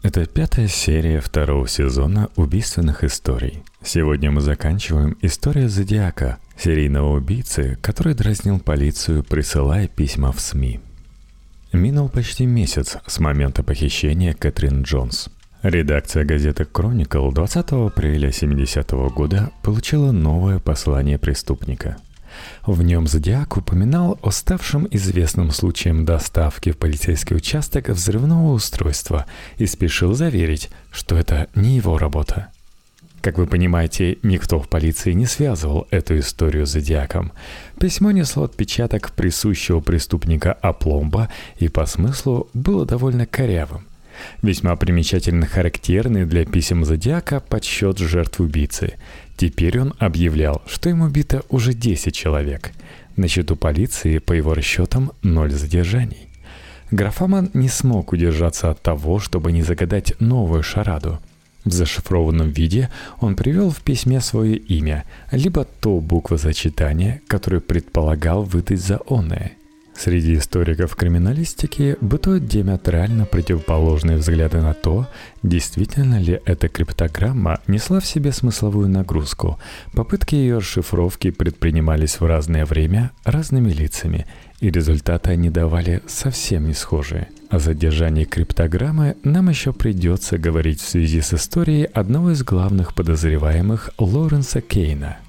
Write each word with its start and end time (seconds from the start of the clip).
Это 0.00 0.26
пятая 0.26 0.68
серия 0.68 1.20
второго 1.20 1.66
сезона 1.66 2.28
убийственных 2.36 3.02
историй. 3.02 3.64
Сегодня 3.82 4.30
мы 4.30 4.40
заканчиваем 4.40 5.16
историю 5.22 5.68
Зодиака, 5.68 6.38
серийного 6.56 7.16
убийцы, 7.16 7.76
который 7.82 8.14
дразнил 8.14 8.60
полицию, 8.60 9.24
присылая 9.24 9.88
письма 9.88 10.30
в 10.30 10.40
СМИ. 10.40 10.80
Минул 11.72 12.08
почти 12.08 12.46
месяц 12.46 12.96
с 13.06 13.18
момента 13.18 13.64
похищения 13.64 14.34
Кэтрин 14.34 14.82
Джонс. 14.82 15.30
Редакция 15.62 16.24
газеты 16.24 16.62
Chronicle 16.62 17.32
20 17.32 17.72
апреля 17.72 18.30
70 18.30 18.92
-го 18.92 19.12
года 19.12 19.50
получила 19.64 20.12
новое 20.12 20.60
послание 20.60 21.18
преступника– 21.18 21.96
в 22.66 22.82
нем 22.82 23.06
Зодиак 23.06 23.56
упоминал 23.56 24.18
о 24.22 24.30
ставшем 24.30 24.86
известным 24.90 25.50
случаем 25.50 26.04
доставки 26.04 26.72
в 26.72 26.78
полицейский 26.78 27.36
участок 27.36 27.88
взрывного 27.88 28.52
устройства 28.52 29.26
и 29.56 29.66
спешил 29.66 30.14
заверить, 30.14 30.70
что 30.90 31.16
это 31.16 31.48
не 31.54 31.76
его 31.76 31.98
работа. 31.98 32.48
Как 33.20 33.36
вы 33.36 33.46
понимаете, 33.46 34.18
никто 34.22 34.60
в 34.60 34.68
полиции 34.68 35.12
не 35.12 35.26
связывал 35.26 35.88
эту 35.90 36.18
историю 36.18 36.66
с 36.66 36.70
Зодиаком. 36.70 37.32
Письмо 37.80 38.12
несло 38.12 38.44
отпечаток 38.44 39.10
присущего 39.12 39.80
преступника 39.80 40.52
опломба 40.52 41.28
и 41.58 41.68
по 41.68 41.84
смыслу 41.86 42.48
было 42.54 42.86
довольно 42.86 43.26
корявым. 43.26 43.86
Весьма 44.42 44.76
примечательно 44.76 45.46
характерный 45.46 46.26
для 46.26 46.44
писем 46.44 46.84
Зодиака 46.84 47.40
подсчет 47.40 47.98
жертв 47.98 48.40
убийцы. 48.40 48.94
Теперь 49.38 49.78
он 49.80 49.94
объявлял, 50.00 50.62
что 50.66 50.90
им 50.90 51.02
убито 51.02 51.44
уже 51.48 51.72
10 51.72 52.12
человек. 52.12 52.72
На 53.14 53.28
счету 53.28 53.54
полиции, 53.54 54.18
по 54.18 54.32
его 54.32 54.52
расчетам, 54.52 55.12
ноль 55.22 55.52
задержаний. 55.52 56.28
Графоман 56.90 57.48
не 57.54 57.68
смог 57.68 58.10
удержаться 58.10 58.68
от 58.68 58.82
того, 58.82 59.20
чтобы 59.20 59.52
не 59.52 59.62
загадать 59.62 60.20
новую 60.20 60.64
шараду. 60.64 61.20
В 61.64 61.70
зашифрованном 61.70 62.50
виде 62.50 62.90
он 63.20 63.36
привел 63.36 63.70
в 63.70 63.80
письме 63.80 64.20
свое 64.20 64.56
имя, 64.56 65.04
либо 65.30 65.64
то 65.64 66.00
буквозачитание, 66.00 67.22
которое 67.28 67.60
предполагал 67.60 68.42
выдать 68.42 68.80
за 68.80 68.98
оное. 69.06 69.52
Среди 69.98 70.36
историков 70.36 70.94
криминалистики 70.94 71.96
бытуют 72.00 72.46
диаметрально 72.46 73.24
противоположные 73.24 74.18
взгляды 74.18 74.60
на 74.60 74.72
то, 74.72 75.08
действительно 75.42 76.20
ли 76.20 76.40
эта 76.44 76.68
криптограмма 76.68 77.58
несла 77.66 77.98
в 77.98 78.06
себе 78.06 78.30
смысловую 78.30 78.88
нагрузку. 78.88 79.58
Попытки 79.94 80.36
ее 80.36 80.58
расшифровки 80.58 81.32
предпринимались 81.32 82.20
в 82.20 82.26
разное 82.26 82.64
время 82.64 83.10
разными 83.24 83.72
лицами, 83.72 84.26
и 84.60 84.70
результаты 84.70 85.32
они 85.32 85.50
давали 85.50 86.00
совсем 86.06 86.68
не 86.68 86.74
схожие. 86.74 87.26
О 87.50 87.58
задержании 87.58 88.24
криптограммы 88.24 89.16
нам 89.24 89.48
еще 89.48 89.72
придется 89.72 90.38
говорить 90.38 90.80
в 90.80 90.88
связи 90.88 91.20
с 91.20 91.34
историей 91.34 91.88
одного 91.92 92.30
из 92.30 92.44
главных 92.44 92.94
подозреваемых 92.94 93.90
Лоренса 93.98 94.60
Кейна– 94.60 95.16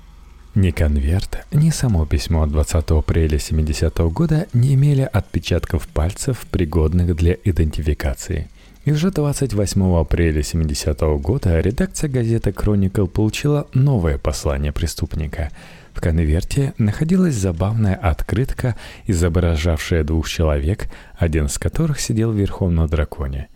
ни 0.60 0.72
конверт, 0.72 1.38
ни 1.52 1.72
само 1.72 2.06
письмо 2.06 2.46
20 2.46 2.92
апреля 2.92 3.40
70 3.40 4.00
-го 4.00 4.10
года 4.12 4.46
не 4.54 4.74
имели 4.74 5.10
отпечатков 5.14 5.88
пальцев, 5.88 6.46
пригодных 6.52 7.16
для 7.16 7.36
идентификации. 7.46 8.48
И 8.86 8.92
уже 8.92 9.12
28 9.12 10.00
апреля 10.02 10.44
70 10.44 11.02
-го 11.02 11.18
года 11.20 11.62
редакция 11.62 12.10
газеты 12.10 12.50
Chronicle 12.50 13.08
получила 13.08 13.68
новое 13.74 14.18
послание 14.18 14.72
преступника. 14.72 15.50
В 15.94 16.02
конверте 16.02 16.74
находилась 16.78 17.36
забавная 17.36 17.96
открытка, 17.96 18.76
изображавшая 19.08 20.04
двух 20.04 20.28
человек, 20.28 20.90
один 21.18 21.46
из 21.46 21.58
которых 21.58 22.00
сидел 22.00 22.32
верхом 22.32 22.76
на 22.76 22.88
драконе. 22.88 23.48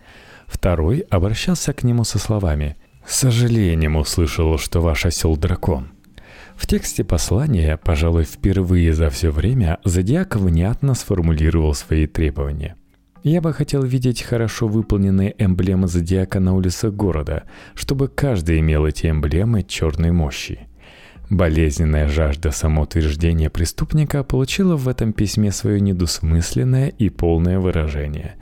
Второй 0.47 0.99
обращался 1.09 1.73
к 1.73 1.83
нему 1.83 2.03
со 2.05 2.19
словами 2.19 2.75
«С 3.05 3.15
сожалением 3.15 3.95
услышал, 3.97 4.57
что 4.57 4.81
ваш 4.81 5.05
осел 5.05 5.35
дракон». 5.35 5.92
В 6.63 6.65
тексте 6.65 7.03
послания, 7.03 7.75
пожалуй, 7.75 8.23
впервые 8.23 8.93
за 8.93 9.09
все 9.09 9.31
время 9.31 9.79
Зодиак 9.83 10.37
внятно 10.37 10.93
сформулировал 10.93 11.73
свои 11.73 12.07
требования. 12.07 12.77
Я 13.21 13.41
бы 13.41 13.51
хотел 13.51 13.83
видеть 13.83 14.21
хорошо 14.21 14.69
выполненные 14.69 15.35
эмблемы 15.37 15.89
Зодиака 15.89 16.39
на 16.39 16.55
улицах 16.55 16.93
города, 16.93 17.43
чтобы 17.75 18.07
каждый 18.07 18.61
имел 18.61 18.85
эти 18.85 19.07
эмблемы 19.07 19.63
черной 19.63 20.11
мощи. 20.11 20.69
Болезненная 21.29 22.07
жажда 22.07 22.51
самоутверждения 22.51 23.49
преступника 23.49 24.23
получила 24.23 24.77
в 24.77 24.87
этом 24.87 25.11
письме 25.11 25.51
свое 25.51 25.81
недосмысленное 25.81 26.87
и 26.87 27.09
полное 27.09 27.59
выражение. 27.59 28.35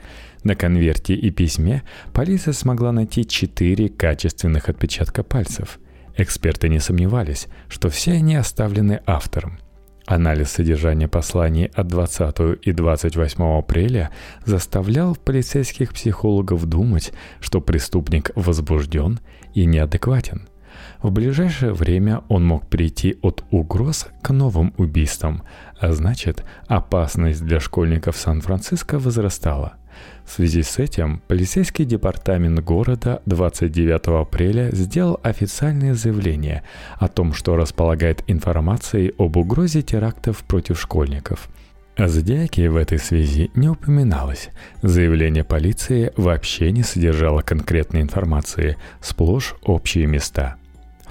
На 0.44 0.54
конверте 0.54 1.14
и 1.14 1.32
письме 1.32 1.82
полиция 2.12 2.52
смогла 2.52 2.92
найти 2.92 3.26
четыре 3.26 3.88
качественных 3.88 4.68
отпечатка 4.68 5.24
пальцев– 5.24 5.80
Эксперты 6.16 6.68
не 6.68 6.78
сомневались, 6.78 7.48
что 7.68 7.88
все 7.88 8.12
они 8.12 8.36
оставлены 8.36 9.00
автором. 9.06 9.58
Анализ 10.06 10.50
содержания 10.50 11.08
посланий 11.08 11.66
от 11.66 11.86
20 11.86 12.58
и 12.62 12.72
28 12.72 13.58
апреля 13.58 14.10
заставлял 14.44 15.14
полицейских 15.16 15.92
психологов 15.94 16.66
думать, 16.66 17.12
что 17.40 17.60
преступник 17.60 18.30
возбужден 18.34 19.20
и 19.54 19.64
неадекватен. 19.64 20.48
В 21.00 21.10
ближайшее 21.10 21.72
время 21.72 22.22
он 22.28 22.44
мог 22.44 22.66
перейти 22.66 23.18
от 23.22 23.44
угроз 23.50 24.08
к 24.22 24.30
новым 24.30 24.72
убийствам, 24.76 25.42
а 25.78 25.92
значит, 25.92 26.44
опасность 26.66 27.44
для 27.44 27.60
школьников 27.60 28.16
Сан-Франциско 28.16 28.98
возрастала– 28.98 29.74
в 30.24 30.30
связи 30.30 30.62
с 30.62 30.78
этим 30.78 31.20
полицейский 31.28 31.84
департамент 31.84 32.60
города 32.60 33.22
29 33.26 34.20
апреля 34.20 34.70
сделал 34.72 35.18
официальное 35.22 35.94
заявление 35.94 36.62
о 36.98 37.08
том, 37.08 37.34
что 37.34 37.56
располагает 37.56 38.22
информацией 38.28 39.12
об 39.18 39.36
угрозе 39.36 39.82
терактов 39.82 40.44
против 40.44 40.80
школьников. 40.80 41.48
О 41.96 42.08
зодиаке 42.08 42.70
в 42.70 42.76
этой 42.76 42.98
связи 42.98 43.50
не 43.54 43.68
упоминалось. 43.68 44.48
Заявление 44.80 45.44
полиции 45.44 46.12
вообще 46.16 46.72
не 46.72 46.82
содержало 46.82 47.42
конкретной 47.42 48.00
информации, 48.00 48.78
сплошь 49.00 49.54
общие 49.62 50.06
места– 50.06 50.56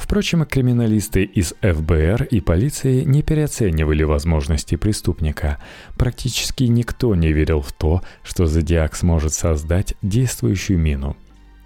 Впрочем, 0.01 0.43
криминалисты 0.45 1.23
из 1.23 1.53
ФБР 1.61 2.23
и 2.23 2.41
полиции 2.41 3.03
не 3.03 3.21
переоценивали 3.21 4.01
возможности 4.01 4.75
преступника. 4.75 5.59
Практически 5.95 6.63
никто 6.63 7.13
не 7.13 7.31
верил 7.31 7.61
в 7.61 7.71
то, 7.71 8.01
что 8.23 8.47
Зодиак 8.47 8.95
сможет 8.95 9.31
создать 9.33 9.93
действующую 10.01 10.79
мину. 10.79 11.15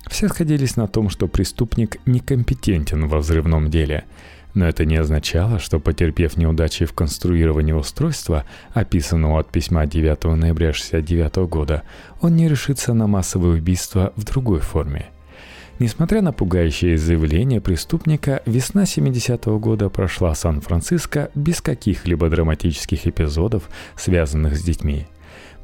Все 0.08 0.28
сходились 0.28 0.76
на 0.76 0.88
том, 0.88 1.10
что 1.10 1.28
преступник 1.28 1.98
некомпетентен 2.06 3.08
во 3.08 3.20
взрывном 3.20 3.72
деле. 3.72 4.04
Но 4.54 4.68
это 4.68 4.84
не 4.84 4.98
означало, 4.98 5.58
что 5.58 5.80
потерпев 5.80 6.36
неудачи 6.36 6.86
в 6.86 6.94
конструировании 6.94 7.72
устройства, 7.72 8.44
описанного 8.74 9.40
от 9.40 9.50
письма 9.50 9.86
9 9.86 10.24
ноября 10.26 10.70
1969 10.70 11.38
года, 11.50 11.84
он 12.20 12.36
не 12.36 12.50
решится 12.50 12.94
на 12.94 13.08
массовое 13.08 13.58
убийство 13.58 14.12
в 14.18 14.26
другой 14.26 14.60
форме– 14.60 15.08
Несмотря 15.78 16.22
на 16.22 16.32
пугающее 16.32 16.98
заявление 16.98 17.60
преступника, 17.60 18.42
весна 18.46 18.84
70-го 18.84 19.60
года 19.60 19.90
прошла 19.90 20.34
Сан-Франциско 20.34 21.32
без 21.36 21.62
каких-либо 21.62 22.30
драматических 22.30 23.08
эпизодов, 23.08 23.70
связанных 23.98 24.56
с 24.56 24.64
детьми. 24.64 25.06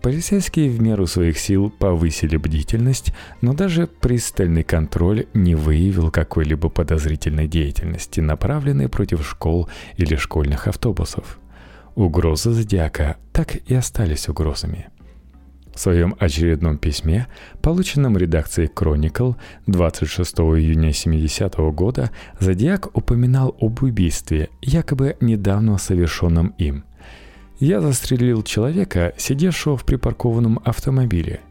Полицейские 0.02 0.70
в 0.70 0.82
меру 0.82 1.08
своих 1.08 1.40
сил 1.40 1.70
повысили 1.70 2.36
бдительность, 2.36 3.14
но 3.40 3.54
даже 3.54 3.88
пристальный 3.88 4.64
контроль 4.64 5.28
не 5.34 5.56
выявил 5.56 6.12
какой-либо 6.12 6.68
подозрительной 6.68 7.48
деятельности, 7.48 8.20
направленной 8.20 8.90
против 8.90 9.26
школ 9.26 9.70
или 9.96 10.16
школьных 10.18 10.68
автобусов. 10.68 11.40
Угрозы 11.96 12.52
Зодиака 12.52 13.16
так 13.32 13.56
и 13.56 13.74
остались 13.74 14.28
угрозами– 14.28 14.90
в 15.74 15.80
своем 15.80 16.16
очередном 16.20 16.78
письме, 16.78 17.28
полученном 17.62 18.18
редакцией 18.18 18.70
Chronicle 18.74 19.36
26 19.68 20.40
июня 20.58 20.94
70 20.94 21.56
-го 21.56 21.72
года, 21.72 22.12
Зодиак 22.40 22.96
упоминал 22.96 23.56
об 23.60 23.84
убийстве, 23.84 24.50
якобы 24.62 25.18
недавно 25.22 25.78
совершенном 25.78 26.54
им. 26.58 26.84
«Я 27.60 27.80
застрелил 27.80 28.44
человека, 28.44 29.14
сидевшего 29.18 29.78
в 29.78 29.86
припаркованном 29.86 30.60
автомобиле», 30.64 31.42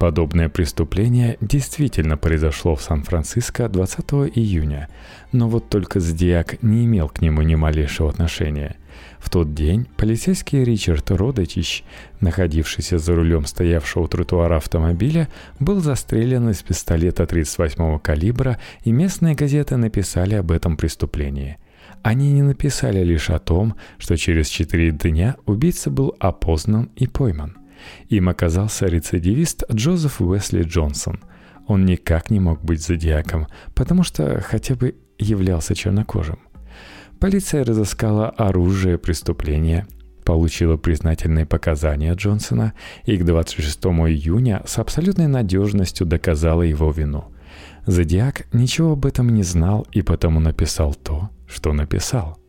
Подобное 0.00 0.48
преступление 0.48 1.36
действительно 1.42 2.16
произошло 2.16 2.74
в 2.74 2.80
Сан-Франциско 2.80 3.68
20 3.68 4.00
июня, 4.34 4.88
но 5.30 5.46
вот 5.46 5.68
только 5.68 6.00
Зодиак 6.00 6.62
не 6.62 6.86
имел 6.86 7.10
к 7.10 7.20
нему 7.20 7.42
ни 7.42 7.54
малейшего 7.54 8.08
отношения. 8.08 8.76
В 9.18 9.28
тот 9.28 9.52
день 9.52 9.86
полицейский 9.98 10.64
Ричард 10.64 11.10
Родотич, 11.10 11.84
находившийся 12.20 12.96
за 12.96 13.14
рулем 13.14 13.44
стоявшего 13.44 14.04
у 14.04 14.08
тротуара 14.08 14.56
автомобиля, 14.56 15.28
был 15.58 15.82
застрелен 15.82 16.48
из 16.48 16.62
пистолета 16.62 17.24
38-го 17.24 17.98
калибра, 17.98 18.58
и 18.84 18.92
местные 18.92 19.34
газеты 19.34 19.76
написали 19.76 20.32
об 20.32 20.50
этом 20.50 20.78
преступлении. 20.78 21.58
Они 22.02 22.32
не 22.32 22.40
написали 22.40 23.04
лишь 23.04 23.28
о 23.28 23.38
том, 23.38 23.76
что 23.98 24.16
через 24.16 24.48
четыре 24.48 24.92
дня 24.92 25.36
убийца 25.44 25.90
был 25.90 26.16
опознан 26.18 26.88
и 26.96 27.06
пойман. 27.06 27.59
Им 28.08 28.28
оказался 28.28 28.86
рецидивист 28.86 29.64
Джозеф 29.72 30.20
Уэсли 30.20 30.62
Джонсон. 30.62 31.20
он 31.66 31.84
никак 31.84 32.30
не 32.30 32.40
мог 32.40 32.62
быть 32.62 32.82
зодиаком, 32.82 33.46
потому 33.74 34.02
что 34.02 34.40
хотя 34.40 34.74
бы 34.74 34.96
являлся 35.18 35.74
чернокожим. 35.74 36.38
Полиция 37.20 37.64
разыскала 37.64 38.30
оружие 38.30 38.98
преступления, 38.98 39.86
получила 40.24 40.76
признательные 40.76 41.44
показания 41.44 42.14
Джонсона 42.14 42.72
и 43.04 43.16
к 43.16 43.24
26 43.24 43.78
июня 43.84 44.62
с 44.66 44.78
абсолютной 44.78 45.26
надежностью 45.26 46.06
доказала 46.06 46.62
его 46.62 46.90
вину. 46.90 47.24
Зодиак 47.86 48.46
ничего 48.52 48.92
об 48.92 49.06
этом 49.06 49.28
не 49.28 49.42
знал 49.42 49.86
и 49.92 50.02
потому 50.02 50.40
написал 50.40 50.94
то, 50.94 51.30
что 51.46 51.72
написал. 51.72 52.39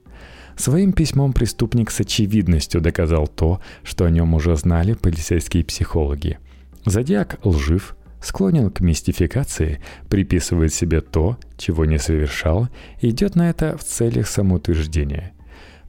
Своим 0.55 0.93
письмом 0.93 1.33
преступник 1.33 1.91
с 1.91 1.99
очевидностью 1.99 2.81
доказал 2.81 3.27
то, 3.27 3.61
что 3.83 4.05
о 4.05 4.11
нем 4.11 4.33
уже 4.33 4.55
знали 4.55 4.93
полицейские 4.93 5.63
психологи. 5.63 6.39
Зодиак 6.85 7.39
лжив, 7.43 7.95
склонен 8.21 8.69
к 8.69 8.79
мистификации, 8.81 9.81
приписывает 10.09 10.73
себе 10.73 11.01
то, 11.01 11.37
чего 11.57 11.85
не 11.85 11.99
совершал, 11.99 12.69
и 12.99 13.09
идет 13.09 13.35
на 13.35 13.49
это 13.49 13.77
в 13.77 13.83
целях 13.83 14.27
самоутверждения. 14.27 15.33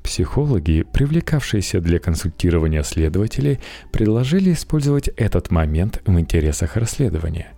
Психологи, 0.03 0.85
привлекавшиеся 0.93 1.81
для 1.81 1.99
консультирования 1.99 2.83
следователей, 2.83 3.61
предложили 3.93 4.53
использовать 4.53 5.09
этот 5.09 5.51
момент 5.51 6.03
в 6.07 6.19
интересах 6.19 6.77
расследования. 6.77 7.53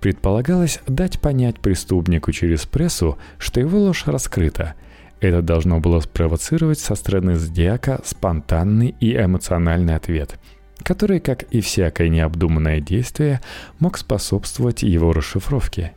Предполагалось 0.00 0.80
дать 0.86 1.20
понять 1.20 1.60
преступнику 1.60 2.32
через 2.32 2.64
прессу, 2.66 3.18
что 3.38 3.60
его 3.60 3.78
ложь 3.78 4.06
раскрыта. 4.06 4.74
Это 5.20 5.42
должно 5.42 5.80
было 5.80 6.00
спровоцировать 6.00 6.78
со 6.78 6.94
стороны 6.94 7.36
зодиака 7.36 8.00
спонтанный 8.04 8.94
и 9.00 9.14
эмоциональный 9.14 9.96
ответ– 9.96 10.38
который, 10.82 11.20
как 11.20 11.42
и 11.44 11.60
всякое 11.60 12.08
необдуманное 12.08 12.80
действие, 12.80 13.40
мог 13.78 13.98
способствовать 13.98 14.82
его 14.82 15.12
расшифровке. 15.12 15.92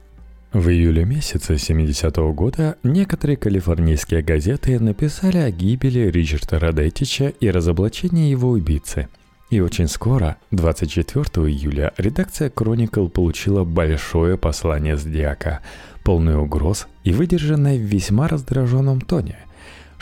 В 0.52 0.70
июле 0.70 1.04
месяца 1.04 1.54
70-го 1.54 2.32
года 2.32 2.78
некоторые 2.84 3.38
калифорнийские 3.38 4.22
газеты 4.22 4.80
написали 4.80 5.38
о 5.38 5.50
гибели 5.50 6.12
Ричарда 6.12 6.60
Радетича 6.60 7.30
и 7.40 7.50
разоблачении 7.50 8.30
его 8.30 8.50
убийцы. 8.50 9.08
И 9.50 9.60
очень 9.62 9.88
скоро, 9.88 10.38
24 10.52 11.24
июля, 11.48 11.92
редакция 11.98 12.50
Chronicle 12.50 13.10
получила 13.10 13.64
большое 13.64 14.38
послание 14.38 14.96
Зодиака, 14.96 15.62
полное 16.04 16.38
угроз 16.38 16.88
и 17.04 17.12
выдержанное 17.12 17.78
в 17.78 17.82
весьма 17.82 18.28
раздраженном 18.28 19.02
тоне– 19.02 19.38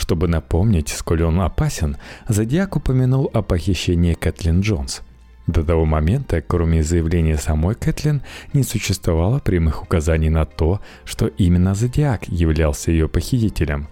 чтобы 0.01 0.27
напомнить, 0.27 0.89
сколь 0.89 1.21
он 1.21 1.39
опасен, 1.42 1.95
Зодиак 2.27 2.75
упомянул 2.75 3.30
о 3.33 3.44
похищении 3.44 4.15
Кэтлин 4.15 4.62
Джонс. 4.62 5.01
До 5.45 5.63
того 5.63 5.86
момента, 5.86 6.42
кроме 6.42 6.81
заявления 6.81 7.38
самой 7.38 7.75
Кэтлин, 7.75 8.24
не 8.53 8.63
существовало 8.63 9.38
прямых 9.38 9.83
указаний 9.83 10.31
на 10.31 10.45
то, 10.45 10.81
что 11.06 11.27
именно 11.27 11.75
Зодиак 11.75 12.27
являлся 12.27 12.89
ее 12.89 13.07
похитителем. 13.07 13.88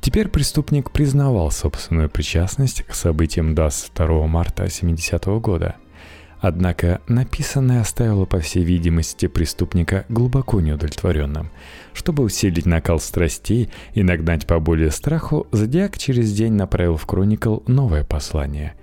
Теперь 0.00 0.28
преступник 0.28 0.90
признавал 0.90 1.52
собственную 1.52 2.10
причастность 2.10 2.82
к 2.82 2.92
событиям 2.92 3.54
22 3.54 4.26
марта 4.26 4.68
70 4.68 5.26
-го 5.26 5.40
года– 5.40 5.76
Однако 6.42 7.00
написанное 7.06 7.80
оставило, 7.80 8.24
по 8.24 8.40
всей 8.40 8.64
видимости, 8.64 9.28
преступника 9.28 10.04
глубоко 10.08 10.60
неудовлетворенным. 10.60 11.50
Чтобы 11.94 12.24
усилить 12.24 12.66
накал 12.66 12.98
страстей 12.98 13.70
и 13.94 14.02
нагнать 14.02 14.48
поболее 14.48 14.90
страху, 14.90 15.46
Зодиак 15.52 15.96
через 15.98 16.32
день 16.32 16.54
направил 16.54 16.96
в 16.96 17.06
Кроникл 17.06 17.60
новое 17.68 18.02
послание. 18.02 18.74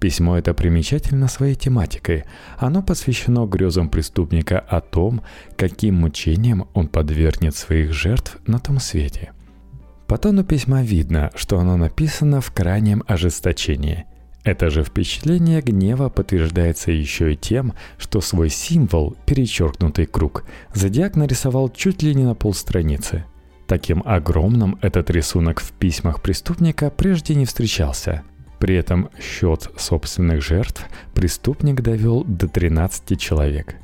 Письмо 0.00 0.38
это 0.38 0.54
примечательно 0.54 1.28
своей 1.28 1.54
тематикой. 1.54 2.24
Оно 2.56 2.82
посвящено 2.82 3.44
грезам 3.44 3.90
преступника 3.90 4.58
о 4.58 4.80
том, 4.80 5.20
каким 5.56 5.96
мучениям 5.96 6.66
он 6.72 6.88
подвергнет 6.88 7.54
своих 7.54 7.92
жертв 7.92 8.38
на 8.46 8.58
том 8.58 8.80
свете. 8.80 9.32
По 10.06 10.16
тону 10.16 10.44
письма 10.44 10.82
видно, 10.82 11.30
что 11.34 11.58
оно 11.58 11.76
написано 11.76 12.40
в 12.40 12.52
крайнем 12.52 13.04
ожесточении– 13.06 14.06
это 14.44 14.70
же 14.70 14.82
впечатление 14.82 15.60
гнева 15.60 16.08
подтверждается 16.08 16.90
еще 16.90 17.32
и 17.32 17.36
тем, 17.36 17.74
что 17.96 18.20
свой 18.20 18.48
символ, 18.48 19.16
перечеркнутый 19.24 20.06
круг, 20.06 20.44
зодиак 20.74 21.14
нарисовал 21.14 21.68
чуть 21.68 22.02
ли 22.02 22.14
не 22.14 22.24
на 22.24 22.34
полстраницы. 22.34 23.24
Таким 23.68 24.02
огромным 24.04 24.78
этот 24.82 25.10
рисунок 25.10 25.60
в 25.60 25.72
письмах 25.72 26.20
преступника 26.22 26.90
прежде 26.90 27.36
не 27.36 27.44
встречался. 27.44 28.22
При 28.58 28.74
этом 28.74 29.10
счет 29.20 29.70
собственных 29.76 30.42
жертв 30.42 30.86
преступник 31.14 31.80
довел 31.80 32.24
до 32.24 32.48
13 32.48 33.18
человек. 33.18 33.76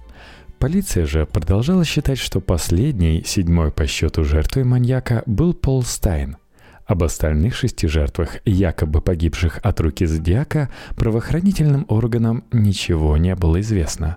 Полиция 0.59 1.07
же 1.07 1.25
продолжала 1.25 1.85
считать, 1.85 2.19
что 2.19 2.41
последний, 2.41 3.23
седьмой 3.25 3.71
по 3.71 3.87
счету 3.87 4.25
жертвой 4.25 4.65
маньяка, 4.65 5.23
был 5.27 5.55
Пол 5.55 5.85
Стайн– 5.85 6.37
об 6.89 7.05
остальных 7.05 7.55
шести 7.55 7.87
жертвах, 7.87 8.39
якобы 8.45 9.01
погибших 9.01 9.61
от 9.63 9.79
руки 9.81 10.07
зодиака, 10.07 10.71
правоохранительным 10.97 11.85
органам 11.89 12.43
ничего 12.51 13.17
не 13.17 13.37
было 13.37 13.61
известно. 13.61 14.17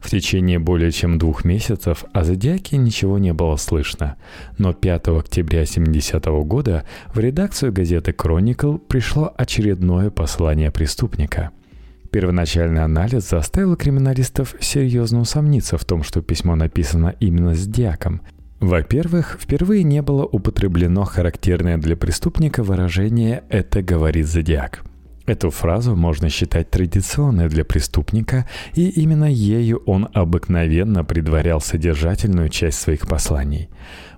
В 0.00 0.10
течение 0.10 0.58
более 0.58 0.90
чем 0.90 1.18
двух 1.18 1.44
месяцев 1.44 2.04
о 2.12 2.24
зодиаке 2.24 2.78
ничего 2.78 3.18
не 3.18 3.34
было 3.34 3.56
слышно, 3.56 4.16
но 4.56 4.72
5 4.72 5.08
октября 5.18 5.66
70 5.66 6.26
-го 6.26 6.44
года 6.44 6.84
в 7.12 7.18
редакцию 7.18 7.72
газеты 7.72 8.12
«Кроникл» 8.12 8.78
пришло 8.78 9.32
очередное 9.36 10.10
послание 10.10 10.70
преступника– 10.70 11.50
Первоначальный 12.10 12.82
анализ 12.82 13.28
заставил 13.28 13.76
криминалистов 13.76 14.54
серьезно 14.60 15.20
усомниться 15.20 15.76
в 15.76 15.84
том, 15.84 16.02
что 16.02 16.22
письмо 16.22 16.56
написано 16.56 17.14
именно 17.20 17.54
с 17.54 17.66
Диаком, 17.66 18.22
во-первых, 18.60 19.38
впервые 19.40 19.84
не 19.84 20.02
было 20.02 20.24
употреблено 20.24 21.04
характерное 21.04 21.78
для 21.78 21.96
преступника 21.96 22.64
выражение 22.64 23.44
«это 23.50 23.82
говорит 23.82 24.26
зодиак». 24.26 24.82
Эту 25.26 25.50
фразу 25.50 25.94
можно 25.94 26.28
считать 26.30 26.70
традиционной 26.70 27.48
для 27.48 27.64
преступника, 27.64 28.48
и 28.74 28.88
именно 28.88 29.26
ею 29.26 29.82
он 29.84 30.08
обыкновенно 30.12 31.04
предварял 31.04 31.60
содержательную 31.60 32.48
часть 32.48 32.80
своих 32.80 33.06
посланий. 33.06 33.68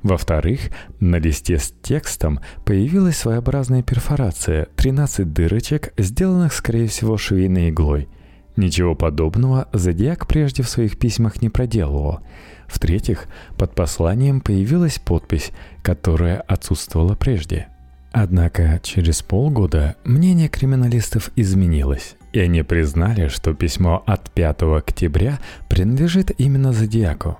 Во-вторых, 0.05 0.71
на 1.01 1.17
листе 1.17 1.59
с 1.59 1.75
текстом 1.83 2.41
появилась 2.65 3.19
своеобразная 3.19 3.83
перфорация, 3.83 4.69
13 4.77 5.31
дырочек, 5.33 5.93
сделанных, 5.99 6.55
скорее 6.55 6.87
всего, 6.87 7.19
швейной 7.19 7.71
иглой. 7.71 8.09
Ничего 8.57 8.95
подобного 8.95 9.69
Зодиак 9.73 10.27
прежде 10.29 10.63
в 10.63 10.69
своих 10.69 10.97
письмах 10.97 11.43
не 11.43 11.51
проделывал– 11.51 12.21
в-третьих, 12.71 13.27
под 13.59 13.75
посланием 13.75 14.41
появилась 14.41 14.99
подпись, 14.99 15.51
которая 15.83 16.41
отсутствовала 16.41 17.15
прежде. 17.15 17.69
Однако 18.13 18.81
через 18.83 19.23
полгода 19.23 19.97
мнение 20.05 20.49
криминалистов 20.49 21.31
изменилось, 21.37 22.17
и 22.33 22.41
они 22.41 22.63
признали, 22.63 23.29
что 23.29 23.55
письмо 23.55 24.03
от 24.07 24.31
5 24.31 24.63
октября 24.63 25.39
принадлежит 25.69 26.33
именно 26.39 26.73
Зодиаку. 26.73 27.39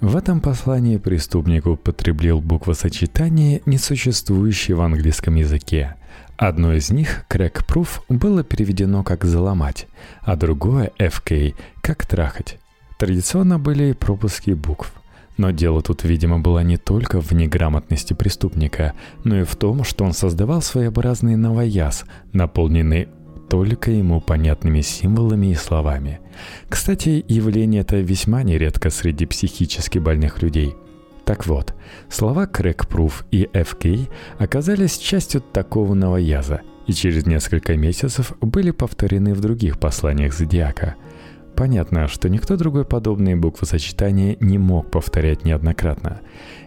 В 0.00 0.16
этом 0.16 0.40
послании 0.40 0.96
преступник 0.96 1.66
употребил 1.66 2.40
буквосочетание, 2.40 3.62
несуществующее 3.66 4.76
в 4.76 4.80
английском 4.80 5.34
языке. 5.34 5.96
Одно 6.36 6.72
из 6.72 6.90
них, 6.90 7.24
crack 7.28 7.64
proof, 7.66 8.00
было 8.08 8.44
переведено 8.44 9.02
как 9.02 9.24
«заломать», 9.24 9.88
а 10.22 10.36
другое, 10.36 10.92
FK, 11.00 11.54
как 11.80 12.06
«трахать». 12.06 12.58
Традиционно 12.98 13.60
были 13.60 13.90
и 13.90 13.92
пропуски 13.92 14.50
букв. 14.50 14.92
Но 15.36 15.52
дело 15.52 15.82
тут, 15.82 16.02
видимо, 16.02 16.40
было 16.40 16.64
не 16.64 16.78
только 16.78 17.20
в 17.20 17.30
неграмотности 17.30 18.12
преступника, 18.12 18.92
но 19.22 19.38
и 19.38 19.44
в 19.44 19.54
том, 19.54 19.84
что 19.84 20.04
он 20.04 20.12
создавал 20.12 20.62
своеобразный 20.62 21.36
новояз, 21.36 22.04
наполненный 22.32 23.08
только 23.48 23.92
ему 23.92 24.20
понятными 24.20 24.80
символами 24.80 25.52
и 25.52 25.54
словами. 25.54 26.18
Кстати, 26.68 27.24
явление 27.28 27.82
это 27.82 27.98
весьма 27.98 28.42
нередко 28.42 28.90
среди 28.90 29.26
психически 29.26 30.00
больных 30.00 30.42
людей. 30.42 30.74
Так 31.24 31.46
вот, 31.46 31.74
слова 32.10 32.46
«crack-proof» 32.52 33.26
и 33.30 33.44
«FK» 33.52 34.10
оказались 34.38 34.98
частью 34.98 35.40
такого 35.40 35.94
новояза 35.94 36.62
и 36.88 36.92
через 36.92 37.26
несколько 37.26 37.76
месяцев 37.76 38.32
были 38.40 38.72
повторены 38.72 39.34
в 39.34 39.40
других 39.40 39.78
посланиях 39.78 40.34
Зодиака– 40.34 40.96
Понятно, 41.58 42.06
что 42.06 42.28
никто 42.28 42.56
другой 42.56 42.84
подобные 42.84 43.34
буквосочетания 43.34 44.36
не 44.38 44.58
мог 44.58 44.92
повторять 44.92 45.44
неоднократно. 45.44 46.20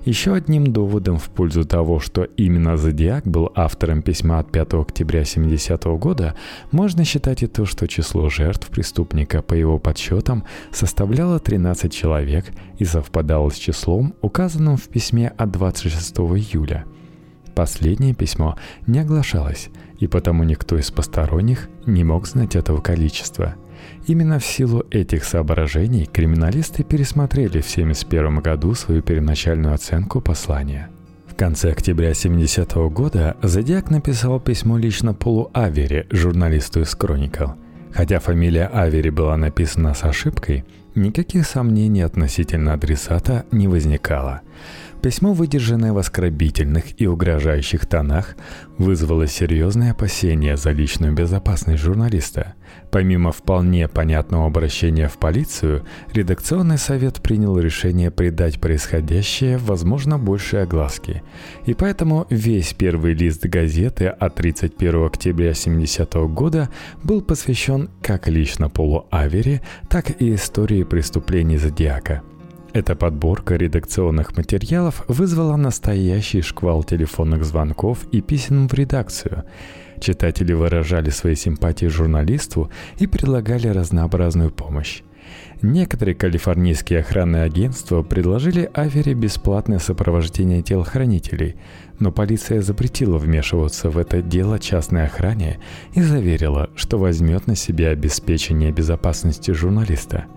Еще 0.03 0.33
одним 0.33 0.73
доводом 0.73 1.17
в 1.17 1.29
пользу 1.29 1.63
того, 1.63 2.01
что 2.01 2.25
именно 2.25 2.75
Зодиак 2.75 3.25
был 3.25 3.53
автором 3.55 4.01
письма 4.01 4.39
от 4.39 4.51
5 4.51 4.73
октября 4.81 5.23
70 5.23 5.85
-го 5.85 5.97
года, 5.97 6.35
можно 6.71 7.05
считать 7.05 7.41
и 7.41 7.47
то, 7.47 7.65
что 7.65 7.87
число 7.87 8.27
жертв 8.27 8.67
преступника, 8.67 9.41
по 9.41 9.53
его 9.53 9.79
подсчетам, 9.79 10.43
составляло 10.73 11.39
13 11.39 11.93
человек 11.93 12.47
и 12.77 12.83
совпадало 12.83 13.49
с 13.49 13.55
числом, 13.55 14.13
указанным 14.21 14.75
в 14.75 14.89
письме 14.89 15.29
от 15.29 15.51
26 15.51 16.17
июля. 16.35 16.83
Последнее 17.55 18.13
письмо 18.13 18.57
не 18.87 18.99
оглашалось, 18.99 19.69
и 20.01 20.07
потому 20.07 20.43
никто 20.43 20.77
из 20.77 20.91
посторонних 20.91 21.69
не 21.85 22.03
мог 22.03 22.27
знать 22.27 22.57
этого 22.57 22.81
количества– 22.81 23.55
Именно 24.07 24.39
в 24.39 24.45
силу 24.45 24.83
этих 24.89 25.23
соображений 25.23 26.05
криминалисты 26.05 26.83
пересмотрели 26.83 27.61
в 27.61 27.69
1971 27.69 28.39
году 28.39 28.73
свою 28.73 29.01
первоначальную 29.01 29.75
оценку 29.75 30.21
послания. 30.21 30.89
В 31.27 31.35
конце 31.35 31.71
октября 31.71 32.13
70 32.13 32.73
-го 32.73 32.89
года 32.89 33.37
Зодиак 33.43 33.91
написал 33.91 34.39
письмо 34.39 34.77
лично 34.77 35.13
Полу 35.13 35.49
Авери, 35.53 36.07
журналисту 36.09 36.81
из 36.81 36.95
«Кроникл». 36.95 37.51
Хотя 37.93 38.19
фамилия 38.19 38.67
Авери 38.67 39.09
была 39.09 39.37
написана 39.37 39.93
с 39.93 40.03
ошибкой, 40.03 40.63
никаких 40.95 41.45
сомнений 41.45 42.01
относительно 42.01 42.73
адресата 42.73 43.45
не 43.51 43.67
возникало– 43.67 44.41
Письмо, 45.01 45.33
выдержанное 45.33 45.93
в 45.93 45.97
оскорбительных 45.97 47.01
и 47.01 47.07
угрожающих 47.07 47.87
тонах, 47.87 48.35
вызвало 48.77 49.25
серьезные 49.25 49.91
опасения 49.91 50.55
за 50.57 50.69
личную 50.69 51.11
безопасность 51.11 51.81
журналиста. 51.81 52.53
Помимо 52.91 53.31
вполне 53.31 53.87
понятного 53.87 54.45
обращения 54.45 55.07
в 55.07 55.17
полицию, 55.17 55.85
редакционный 56.13 56.77
совет 56.77 57.19
принял 57.23 57.57
решение 57.57 58.11
придать 58.11 58.61
происходящее, 58.61 59.57
возможно, 59.57 60.19
большей 60.19 60.61
огласки. 60.61 61.23
И 61.65 61.73
поэтому 61.73 62.27
весь 62.29 62.73
первый 62.73 63.15
лист 63.15 63.43
газеты 63.47 64.05
от 64.05 64.35
31 64.35 65.07
октября 65.07 65.55
70 65.55 66.13
года 66.29 66.69
был 67.01 67.21
посвящен 67.21 67.89
как 68.03 68.27
лично 68.27 68.69
Полу 68.69 69.07
Авери, 69.09 69.61
так 69.89 70.21
и 70.21 70.35
истории 70.35 70.83
преступлений 70.83 71.57
Зодиака– 71.57 72.21
эта 72.73 72.95
подборка 72.95 73.55
редакционных 73.55 74.37
материалов 74.37 75.03
вызвала 75.07 75.57
настоящий 75.57 76.41
шквал 76.41 76.83
телефонных 76.83 77.43
звонков 77.43 78.05
и 78.11 78.21
писем 78.21 78.69
в 78.69 78.73
редакцию. 78.73 79.43
Читатели 79.99 80.53
выражали 80.53 81.09
свои 81.09 81.35
симпатии 81.35 81.87
журналисту 81.87 82.71
и 82.97 83.07
предлагали 83.07 83.67
разнообразную 83.67 84.51
помощь. 84.51 85.01
Некоторые 85.61 86.15
калифорнийские 86.15 86.99
охранные 86.99 87.43
агентства 87.43 88.01
предложили 88.03 88.69
Авере 88.73 89.13
бесплатное 89.13 89.79
сопровождение 89.79 90.63
телохранителей, 90.63 91.55
но 91.99 92.11
полиция 92.11 92.61
запретила 92.61 93.17
вмешиваться 93.17 93.89
в 93.89 93.97
это 93.97 94.21
дело 94.21 94.59
частной 94.59 95.05
охране 95.05 95.59
и 95.93 96.01
заверила, 96.01 96.69
что 96.75 96.97
возьмет 96.97 97.47
на 97.47 97.55
себя 97.55 97.89
обеспечение 97.89 98.71
безопасности 98.71 99.51
журналиста– 99.51 100.25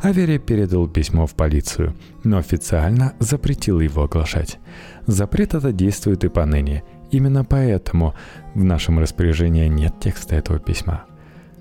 Авери 0.00 0.38
передал 0.38 0.88
письмо 0.88 1.26
в 1.26 1.34
полицию, 1.34 1.94
но 2.24 2.38
официально 2.38 3.14
запретил 3.18 3.80
его 3.80 4.04
оглашать. 4.04 4.58
Запрет 5.06 5.54
это 5.54 5.72
действует 5.72 6.24
и 6.24 6.28
поныне. 6.28 6.84
Именно 7.10 7.44
поэтому 7.44 8.14
в 8.54 8.62
нашем 8.62 8.98
распоряжении 8.98 9.66
нет 9.66 9.94
текста 10.00 10.36
этого 10.36 10.58
письма. 10.58 11.04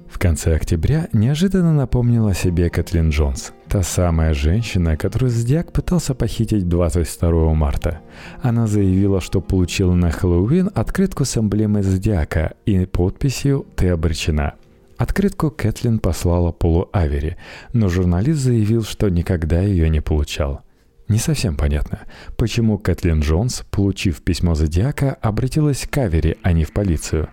В 0.10 0.20
конце 0.20 0.56
октября 0.56 1.10
неожиданно 1.14 1.74
напомнила 1.74 2.34
себе 2.34 2.70
Кэтлин 2.70 3.10
Джонс, 3.10 3.54
та 3.68 3.84
самая 3.84 4.34
женщина, 4.34 4.96
которую 4.98 5.30
Зодиак 5.30 5.74
пытался 5.74 6.16
похитить 6.16 6.68
22 6.68 7.54
марта. 7.54 8.00
Она 8.42 8.68
заявила, 8.68 9.20
что 9.20 9.42
получила 9.42 9.94
на 9.94 10.12
Хэллоуин 10.12 10.70
открытку 10.74 11.26
с 11.26 11.38
эмблемой 11.38 11.84
Зодиака 11.84 12.54
и 12.66 12.86
подписью 12.86 13.66
«Ты 13.76 13.90
обречена». 13.90 14.56
Открытку 14.98 15.52
Кэтлин 15.52 16.00
послала 16.00 16.52
Полу 16.52 16.90
Авери, 16.92 17.38
но 17.72 17.88
журналист 17.88 18.40
заявил, 18.40 18.84
что 18.84 19.10
никогда 19.10 19.62
ее 19.62 19.90
не 19.90 20.02
получал. 20.02 20.62
Не 21.08 21.20
совсем 21.20 21.56
понятно, 21.56 22.02
почему 22.36 22.80
Кэтлин 22.80 23.22
Джонс, 23.22 23.64
получив 23.70 24.22
письмо 24.24 24.56
Зодиака, 24.56 25.14
обратилась 25.22 25.88
к 25.90 25.98
Авери, 26.00 26.38
а 26.42 26.52
не 26.52 26.66
в 26.66 26.74
полицию. 26.74 27.30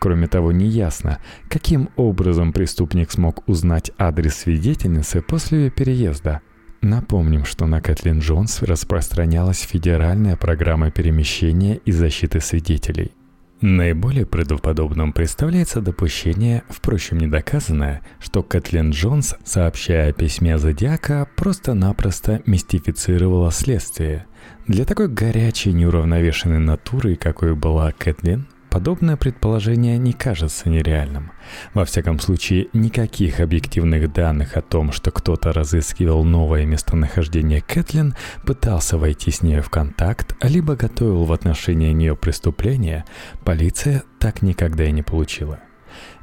Кроме 0.00 0.26
того, 0.26 0.52
неясно, 0.52 1.20
каким 1.48 1.88
образом 1.96 2.52
преступник 2.52 3.12
смог 3.12 3.48
узнать 3.48 3.92
адрес 3.96 4.34
свидетельницы 4.34 5.22
после 5.22 5.64
ее 5.64 5.70
переезда. 5.70 6.40
Напомним, 6.82 7.46
что 7.46 7.64
на 7.66 7.80
Кэтлин 7.80 8.18
Джонс 8.18 8.60
распространялась 8.60 9.60
федеральная 9.60 10.36
программа 10.36 10.90
перемещения 10.90 11.76
и 11.76 11.92
защиты 11.92 12.40
свидетелей– 12.40 13.12
Наиболее 13.66 14.26
правдоподобным 14.26 15.14
представляется 15.14 15.80
допущение, 15.80 16.64
впрочем 16.68 17.16
недоказанное, 17.16 18.02
что 18.20 18.42
Кэтлин 18.42 18.90
Джонс, 18.90 19.36
сообщая 19.42 20.10
о 20.10 20.12
письме 20.12 20.58
Зодиака, 20.58 21.26
просто-напросто 21.34 22.42
мистифицировала 22.44 23.50
следствие. 23.50 24.26
Для 24.66 24.84
такой 24.84 25.08
горячей, 25.08 25.72
неуравновешенной 25.72 26.58
натуры, 26.58 27.16
какой 27.16 27.54
была 27.54 27.90
Кэтлин, 27.92 28.46
Подобное 28.74 29.16
предположение 29.16 29.98
не 29.98 30.12
кажется 30.12 30.68
нереальным. 30.68 31.30
Во 31.74 31.84
всяком 31.84 32.18
случае, 32.18 32.66
никаких 32.72 33.38
объективных 33.38 34.12
данных 34.12 34.56
о 34.56 34.62
том, 34.62 34.90
что 34.90 35.12
кто-то 35.12 35.52
разыскивал 35.52 36.24
новое 36.24 36.66
местонахождение 36.66 37.60
Кэтлин, 37.60 38.16
пытался 38.44 38.98
войти 38.98 39.30
с 39.30 39.42
ней 39.42 39.60
в 39.60 39.70
контакт, 39.70 40.34
либо 40.42 40.74
готовил 40.74 41.22
в 41.22 41.32
отношении 41.32 41.92
нее 41.92 42.16
преступление, 42.16 43.04
полиция 43.44 44.02
так 44.18 44.42
никогда 44.42 44.84
и 44.84 44.90
не 44.90 45.02
получила. 45.02 45.60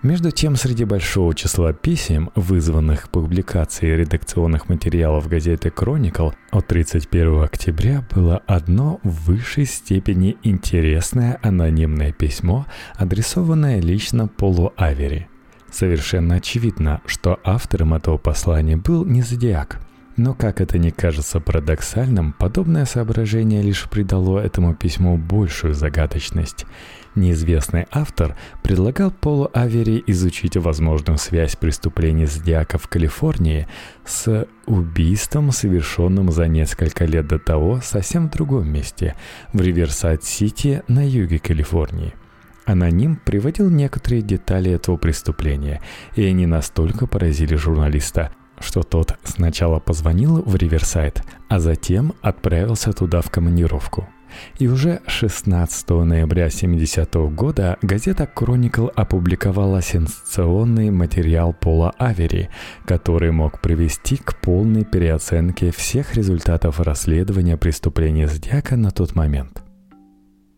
Между 0.04 0.32
тем, 0.32 0.56
среди 0.56 0.84
большого 0.84 1.36
числа 1.36 1.74
писем, 1.74 2.32
вызванных 2.36 3.10
публикацией 3.10 3.98
редакционных 3.98 4.70
материалов 4.70 5.28
газеты 5.28 5.70
«Кроникл» 5.70 6.32
от 6.51 6.68
31 6.68 7.44
октября 7.44 8.04
было 8.13 8.42
одно 8.48 9.00
в 9.04 9.25
высшей 9.28 9.66
степени 9.66 10.38
интересное 10.44 11.40
анонимное 11.44 12.12
письмо, 12.12 12.66
адресованное 12.96 13.80
лично 13.80 14.28
Полу 14.28 14.74
Авери. 14.75 15.28
Совершенно 15.70 16.36
очевидно, 16.36 17.01
что 17.06 17.40
автором 17.44 17.94
этого 17.94 18.18
послания 18.18 18.78
был 18.78 19.06
не 19.06 19.22
Зодиак– 19.22 19.80
но 20.18 20.34
как 20.34 20.62
это 20.62 20.77
не 20.77 20.91
кажется 20.91 21.39
парадоксальным, 21.39 22.34
подобное 22.34 22.86
соображение 22.86 23.62
лишь 23.62 23.89
придало 23.89 24.39
этому 24.39 24.75
письму 24.75 25.18
большую 25.18 25.74
загадочность. 25.74 26.65
Неизвестный 27.15 27.88
автор 27.91 28.38
предлагал 28.63 29.12
Полу 29.12 29.50
Авери 29.53 30.01
изучить 30.08 30.56
возможную 30.56 31.18
связь 31.18 31.56
преступлений 31.56 32.25
Зодиака 32.25 32.77
в 32.77 32.88
Калифорнии 32.88 33.68
с 34.06 34.48
убийством, 34.65 35.51
совершенным 35.51 36.32
за 36.32 36.48
несколько 36.48 37.06
лет 37.06 37.27
до 37.27 37.39
того 37.39 37.82
совсем 37.84 38.27
в 38.27 38.32
другом 38.32 38.70
месте, 38.72 39.15
в 39.51 39.62
Риверсайд-Сити 39.62 40.84
на 40.88 41.06
юге 41.06 41.39
Калифорнии. 41.39 42.13
Аноним 42.65 43.18
приводил 43.18 43.70
некоторые 43.70 44.22
детали 44.22 44.72
этого 44.72 44.96
преступления, 44.96 45.82
и 46.15 46.24
они 46.24 46.46
настолько 46.46 47.08
поразили 47.08 47.56
журналиста, 47.56 48.32
что 48.62 48.84
тот 48.84 49.18
сначала 49.24 49.80
позвонил 49.80 50.41
в 50.44 50.56
Риверсайд, 50.56 51.24
а 51.50 51.60
затем 51.60 52.13
отправился 52.22 52.94
туда 52.94 53.22
в 53.22 53.30
командировку– 53.30 54.08
и 54.60 54.68
уже 54.68 55.01
16 55.08 55.89
ноября 55.89 56.50
70 56.50 57.15
-го 57.15 57.30
года 57.30 57.77
газета 57.82 58.30
Chronicle 58.34 58.89
опубликовала 58.89 59.82
сенсационный 59.82 60.89
материал 60.91 61.53
Пола 61.53 61.94
Авери, 61.98 62.50
который 62.86 63.32
мог 63.32 63.62
привести 63.62 64.18
к 64.18 64.39
полной 64.41 64.86
переоценке 64.86 65.72
всех 65.72 66.15
результатов 66.15 66.80
расследования 66.80 67.58
преступления 67.58 68.27
Зодиака 68.27 68.75
на 68.75 68.91
тот 68.91 69.15
момент. 69.15 69.63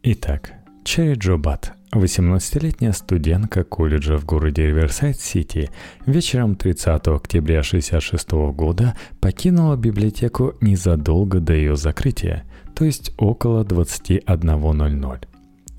Итак, 0.03 0.53
Чери 0.83 1.13
Джо 1.13 1.37
Бейтс, 1.37 1.73
18-летняя 1.93 2.93
студентка 2.93 3.63
колледжа 3.63 4.17
в 4.17 4.25
городе 4.25 4.67
Риверсайд-Сити, 4.67 5.69
вечером 6.05 6.55
30 6.55 7.07
октября 7.07 7.59
1966 7.59 8.31
года 8.55 8.95
покинула 9.19 9.75
библиотеку 9.75 10.55
незадолго 10.61 11.39
до 11.39 11.53
ее 11.53 11.75
закрытия– 11.75 12.43
то 12.75 12.85
есть 12.85 13.13
около 13.17 13.63
21.00. 13.63 15.27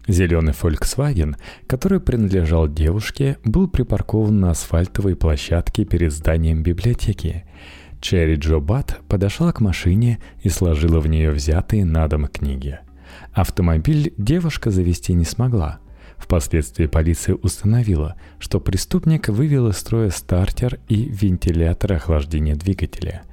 Зеленый 0.07 0.53
Volkswagen, 0.53 1.37
который 1.67 2.01
принадлежал 2.01 2.69
девушке, 2.69 3.39
был 3.45 3.69
припаркован 3.69 4.41
на 4.41 4.51
асфальтовой 4.51 5.17
площадке 5.17 5.85
перед 5.85 6.13
зданием 6.13 6.63
библиотеки. 6.63 7.45
Чери 8.01 8.35
Джо 8.35 8.59
Бейтс 8.59 9.01
подошла 9.09 9.51
к 9.53 9.61
машине 9.61 10.19
и 10.43 10.51
сложила 10.51 11.01
в 11.01 11.07
нее 11.07 11.31
взятые 11.31 11.87
на 11.87 12.07
дом 12.07 12.27
книги. 12.27 12.81
Автомобиль 13.33 14.13
девушка 14.19 14.71
завести 14.71 15.15
не 15.15 15.25
смогла. 15.25 15.79
Впоследствии 16.25 16.87
полиция 16.87 17.35
установила, 17.35 18.17
что 18.39 18.59
преступник 18.59 19.29
вывел 19.29 19.69
из 19.69 19.77
строя 19.77 20.09
стартер 20.09 20.81
и 20.89 21.05
вентилятор 21.05 21.93
охлаждения 21.93 22.55
двигателя. 22.55 23.25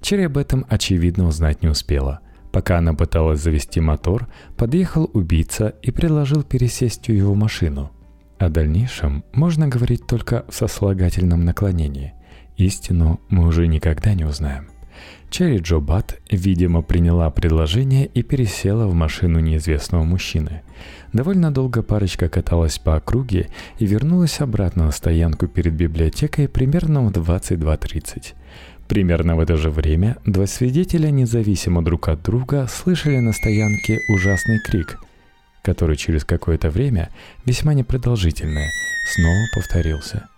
Черри 0.00 0.24
об 0.24 0.38
этом 0.38 0.64
очевидно 0.68 1.26
узнать 1.26 1.62
не 1.62 1.68
успела– 1.68 2.20
Пока 2.52 2.78
она 2.78 2.94
пыталась 2.94 3.40
завести 3.40 3.78
мотор, 3.80 4.26
подъехал 4.56 5.10
убийца 5.12 5.74
и 5.82 5.90
предложил 5.90 6.42
пересесть 6.42 7.08
в 7.08 7.12
его 7.12 7.34
машину. 7.34 7.92
О 8.38 8.48
дальнейшем 8.48 9.24
можно 9.32 9.68
говорить 9.68 10.06
только 10.06 10.46
в 10.48 10.54
сослагательном 10.54 11.44
наклонении. 11.44 12.14
Истину 12.56 13.20
мы 13.28 13.46
уже 13.46 13.66
никогда 13.66 14.14
не 14.14 14.24
узнаем. 14.24 14.70
Черри 15.30 15.58
Джо 15.58 15.78
Бат, 15.78 16.18
видимо, 16.30 16.82
приняла 16.82 17.30
предложение 17.30 18.06
и 18.06 18.22
пересела 18.22 18.86
в 18.86 18.94
машину 18.94 19.40
неизвестного 19.40 20.04
мужчины. 20.04 20.62
Довольно 21.12 21.50
долго 21.52 21.82
парочка 21.82 22.28
каталась 22.28 22.78
по 22.78 22.96
округе 22.96 23.48
и 23.78 23.86
вернулась 23.86 24.40
обратно 24.40 24.86
на 24.86 24.90
стоянку 24.90 25.46
перед 25.46 25.74
библиотекой 25.74 26.48
примерно 26.48 27.02
в 27.02 27.10
22.30. 27.10 28.34
Примерно 28.88 29.36
в 29.36 29.40
это 29.40 29.58
же 29.58 29.70
время 29.70 30.16
два 30.24 30.46
свидетеля, 30.46 31.10
независимо 31.10 31.84
друг 31.84 32.08
от 32.08 32.22
друга, 32.22 32.66
слышали 32.66 33.18
на 33.18 33.32
стоянке 33.32 34.00
ужасный 34.08 34.60
крик, 34.60 34.98
который 35.62 35.96
через 35.96 36.24
какое-то 36.24 36.70
время, 36.70 37.10
весьма 37.44 37.74
непродолжительное, 37.74 38.70
снова 39.14 39.44
повторился– 39.54 40.28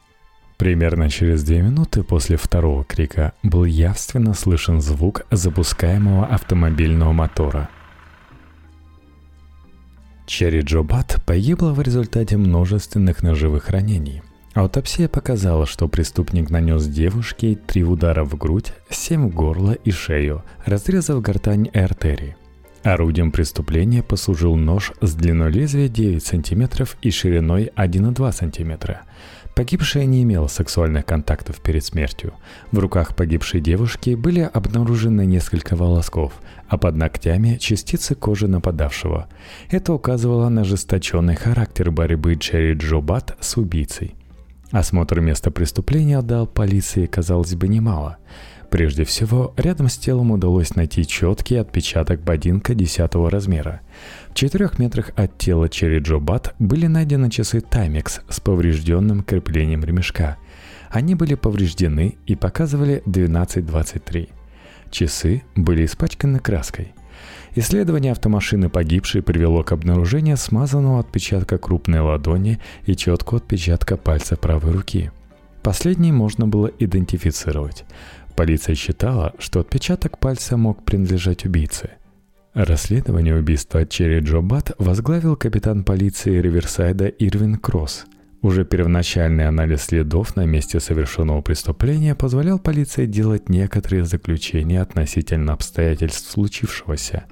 Примерно 0.60 1.08
через 1.08 1.42
две 1.42 1.62
минуты 1.62 2.02
после 2.02 2.36
второго 2.36 2.84
крика 2.84 3.32
был 3.42 3.64
явственно 3.64 4.34
слышен 4.34 4.82
звук 4.82 5.22
запускаемого 5.30 6.26
автомобильного 6.26 7.12
мотора. 7.12 7.70
Черри 10.26 10.60
Джобат 10.60 11.22
погибла 11.24 11.72
в 11.72 11.80
результате 11.80 12.36
множественных 12.36 13.22
ножевых 13.22 13.70
ранений. 13.70 14.20
Аутопсия 14.52 15.08
показала, 15.08 15.64
что 15.64 15.88
преступник 15.88 16.50
нанес 16.50 16.84
девушке 16.84 17.54
три 17.54 17.82
удара 17.82 18.22
в 18.24 18.36
грудь, 18.36 18.74
семь 18.90 19.30
в 19.30 19.34
горло 19.34 19.72
и 19.72 19.90
шею, 19.90 20.44
разрезав 20.66 21.22
гортань 21.22 21.70
и 21.72 21.78
артерии. 21.78 22.36
Орудием 22.82 23.30
преступления 23.30 24.02
послужил 24.02 24.56
нож 24.56 24.92
с 25.00 25.14
длиной 25.14 25.52
лезвия 25.52 25.88
9 25.88 26.22
см 26.22 26.86
и 27.00 27.10
шириной 27.10 27.70
1,2 27.76 28.32
см. 28.32 29.00
Погибшая 29.60 30.06
не 30.06 30.22
имела 30.22 30.46
сексуальных 30.46 31.04
контактов 31.04 31.60
перед 31.60 31.84
смертью. 31.84 32.32
В 32.72 32.78
руках 32.78 33.14
погибшей 33.14 33.60
девушки 33.60 34.14
были 34.14 34.40
обнаружены 34.40 35.26
несколько 35.26 35.76
волосков, 35.76 36.32
а 36.66 36.78
под 36.78 36.96
ногтями 36.96 37.58
частицы 37.58 38.14
кожи 38.14 38.48
нападавшего. 38.48 39.28
Это 39.70 39.92
указывало 39.92 40.48
на 40.48 40.62
ожесточенный 40.62 41.34
характер 41.34 41.90
борьбы 41.90 42.36
Джерри 42.36 42.72
Джобат 42.72 43.36
с 43.38 43.58
убийцей. 43.58 44.14
Осмотр 44.70 45.20
места 45.20 45.50
преступления 45.50 46.22
дал 46.22 46.46
полиции, 46.46 47.04
казалось 47.04 47.54
бы, 47.54 47.68
немало– 47.68 48.16
Прежде 48.70 49.04
всего, 49.04 49.52
рядом 49.56 49.88
с 49.88 49.98
телом 49.98 50.30
удалось 50.30 50.76
найти 50.76 51.04
четкий 51.04 51.56
отпечаток 51.56 52.22
ботинка 52.22 52.74
10 52.74 53.14
размера. 53.28 53.80
В 54.30 54.34
четырех 54.34 54.78
метрах 54.78 55.10
от 55.16 55.36
тела 55.38 55.68
Черри 55.68 55.98
Джо 55.98 56.18
Бат 56.18 56.54
были 56.60 56.86
найдены 56.86 57.30
часы 57.30 57.58
Timex 57.58 58.20
с 58.28 58.38
поврежденным 58.38 59.24
креплением 59.24 59.84
ремешка. 59.84 60.36
Они 60.88 61.16
были 61.16 61.34
повреждены 61.34 62.16
и 62.26 62.36
показывали 62.36 63.02
12.23. 63.06 64.28
Часы 64.90 65.42
были 65.56 65.84
испачканы 65.84 66.38
краской. 66.38 66.94
Исследование 67.56 68.12
автомашины 68.12 68.68
погибшей 68.68 69.22
привело 69.22 69.64
к 69.64 69.72
обнаружению 69.72 70.36
смазанного 70.36 71.00
отпечатка 71.00 71.58
крупной 71.58 72.00
ладони 72.00 72.60
и 72.86 72.94
четкого 72.94 73.38
отпечатка 73.38 73.96
пальца 73.96 74.36
правой 74.36 74.70
руки. 74.70 75.10
Последний 75.62 76.12
можно 76.12 76.46
было 76.48 76.70
идентифицировать. 76.78 77.84
Полиция 78.40 78.74
считала, 78.74 79.34
что 79.38 79.60
отпечаток 79.60 80.18
пальца 80.18 80.56
мог 80.56 80.82
принадлежать 80.82 81.44
убийце. 81.44 81.90
Расследование 82.54 83.36
убийства 83.36 83.84
Черри 83.84 84.20
Джобат 84.20 84.72
возглавил 84.78 85.36
капитан 85.36 85.84
полиции 85.84 86.40
Риверсайда 86.40 87.08
Ирвин 87.08 87.56
Кросс. 87.56 88.06
Уже 88.40 88.64
первоначальный 88.64 89.46
анализ 89.46 89.82
следов 89.82 90.36
на 90.36 90.46
месте 90.46 90.80
совершенного 90.80 91.42
преступления 91.42 92.14
позволял 92.14 92.58
полиции 92.58 93.04
делать 93.04 93.50
некоторые 93.50 94.06
заключения 94.06 94.80
относительно 94.80 95.52
обстоятельств 95.52 96.30
случившегося. 96.30 97.24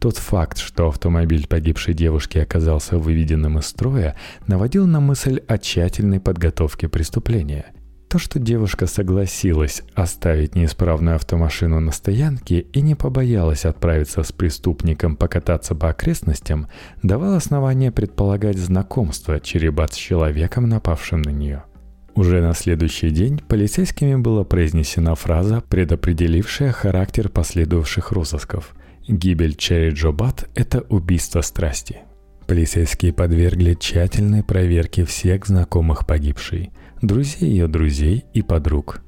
Тот 0.00 0.18
факт, 0.18 0.58
что 0.58 0.88
автомобиль 0.88 1.46
погибшей 1.46 1.94
девушки 1.94 2.36
оказался 2.36 2.98
выведенным 2.98 3.58
из 3.58 3.64
строя, 3.68 4.18
наводил 4.46 4.86
на 4.86 5.00
мысль 5.00 5.40
о 5.48 5.56
тщательной 5.56 6.20
подготовке 6.20 6.90
преступления– 6.90 7.64
то, 8.12 8.18
что 8.18 8.38
девушка 8.38 8.86
согласилась 8.86 9.82
оставить 9.94 10.54
неисправную 10.54 11.16
автомашину 11.16 11.80
на 11.80 11.92
стоянке 11.92 12.60
и 12.60 12.82
не 12.82 12.94
побоялась 12.94 13.64
отправиться 13.64 14.22
с 14.22 14.32
преступником 14.32 15.16
покататься 15.16 15.74
по 15.74 15.88
окрестностям, 15.88 16.68
давало 17.02 17.38
основание 17.38 17.90
предполагать 17.90 18.58
знакомство 18.58 19.40
Черебат 19.40 19.94
с 19.94 19.96
человеком, 19.96 20.68
напавшим 20.68 21.22
на 21.22 21.30
нее. 21.30 21.64
Уже 22.14 22.42
на 22.42 22.52
следующий 22.52 23.08
день 23.08 23.38
полицейскими 23.48 24.16
была 24.16 24.44
произнесена 24.44 25.14
фраза, 25.14 25.62
предопределившая 25.66 26.70
характер 26.70 27.30
последовавших 27.30 28.12
розысков. 28.12 28.74
«Гибель 29.08 29.54
Черри 29.54 29.88
Джобат– 29.88 30.50
это 30.54 30.82
убийство 30.90 31.40
страсти». 31.40 32.00
Полицейские 32.46 33.14
подвергли 33.14 33.72
тщательной 33.72 34.44
проверке 34.44 35.06
всех 35.06 35.46
знакомых 35.46 36.06
погибшей– 36.06 36.72
друзей 37.02 37.50
ее 37.50 37.66
друзей 37.66 38.24
и 38.32 38.42
подруг. 38.42 39.02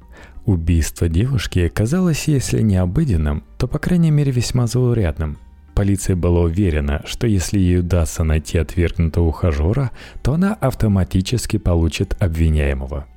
Убийство 0.45 1.09
девушки 1.09 1.67
казалось, 1.69 2.27
если 2.27 2.61
не 2.61 2.75
обыденным, 2.75 3.43
то, 3.57 3.67
по 3.67 3.79
крайней 3.79 4.11
мере, 4.11 4.31
весьма 4.31 4.67
заурядным. 4.67 5.39
Полиция 5.73 6.15
была 6.15 6.41
уверена, 6.41 7.01
что 7.05 7.25
если 7.25 7.57
ей 7.57 7.79
удастся 7.79 8.23
найти 8.23 8.57
отвергнутого 8.57 9.29
ухажера, 9.29 9.91
то 10.21 10.33
она 10.33 10.53
автоматически 10.53 11.57
получит 11.57 12.15
обвиняемого. 12.21 13.07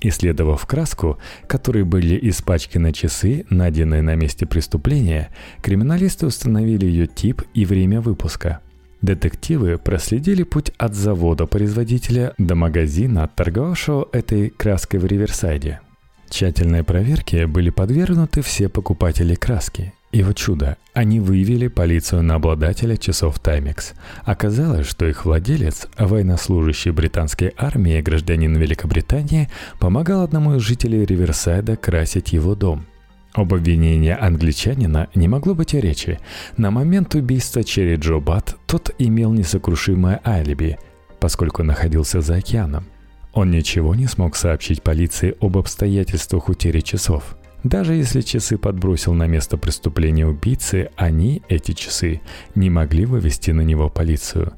Исследовав 0.00 0.64
краску, 0.66 1.18
которой 1.46 1.84
были 1.84 2.18
испачканы 2.30 2.92
часы, 2.92 3.44
найденные 3.50 4.02
на 4.02 4.14
месте 4.14 4.46
преступления, 4.46 5.30
криминалисты 5.62 6.26
установили 6.26 6.86
ее 6.86 7.06
тип 7.06 7.42
и 7.54 7.64
время 7.64 8.00
выпуска– 8.00 8.60
Детективы 9.02 9.78
проследили 9.78 10.42
путь 10.42 10.72
от 10.78 10.94
завода-производителя 10.94 12.34
до 12.38 12.54
магазина, 12.54 13.28
торговавшего 13.34 14.08
этой 14.12 14.50
краской 14.50 14.98
в 14.98 15.06
Риверсайде. 15.06 15.80
Тщательной 16.28 16.82
проверке 16.82 17.46
были 17.46 17.70
подвергнуты 17.70 18.42
все 18.42 18.68
покупатели 18.68 19.34
краски. 19.34 19.92
И 20.12 20.22
вот 20.22 20.36
чудо, 20.36 20.76
они 20.94 21.20
выявили 21.20 21.68
полицию 21.68 22.22
на 22.22 22.36
обладателя 22.36 22.96
часов 22.96 23.38
Timex. 23.38 23.92
Оказалось, 24.24 24.86
что 24.86 25.06
их 25.06 25.24
владелец, 25.24 25.88
военнослужащий 25.98 26.90
британской 26.90 27.52
армии, 27.56 28.00
гражданин 28.00 28.56
Великобритании, 28.56 29.50
помогал 29.78 30.22
одному 30.22 30.56
из 30.56 30.62
жителей 30.62 31.04
Риверсайда 31.04 31.76
красить 31.76 32.32
его 32.32 32.54
дом– 32.54 32.86
об 33.36 33.52
обвинении 33.52 34.16
англичанина 34.18 35.08
не 35.14 35.28
могло 35.28 35.54
быть 35.54 35.74
и 35.74 35.80
речи. 35.80 36.18
На 36.56 36.70
момент 36.70 37.14
убийства 37.14 37.62
Черри 37.62 37.96
Джо 37.96 38.18
Бат 38.18 38.56
тот 38.66 38.94
имел 38.98 39.32
несокрушимое 39.32 40.20
алиби, 40.24 40.78
поскольку 41.20 41.62
находился 41.62 42.22
за 42.22 42.36
океаном. 42.36 42.86
Он 43.34 43.50
ничего 43.50 43.94
не 43.94 44.06
смог 44.06 44.36
сообщить 44.36 44.82
полиции 44.82 45.36
об 45.38 45.58
обстоятельствах 45.58 46.48
утери 46.48 46.80
часов. 46.80 47.36
Даже 47.62 47.94
если 47.94 48.22
часы 48.22 48.56
подбросил 48.56 49.12
на 49.12 49.26
место 49.26 49.58
преступления 49.58 50.26
убийцы, 50.26 50.88
они, 50.96 51.42
эти 51.48 51.72
часы, 51.72 52.22
не 52.54 52.70
могли 52.70 53.04
вывести 53.04 53.50
на 53.50 53.60
него 53.60 53.90
полицию. 53.90 54.54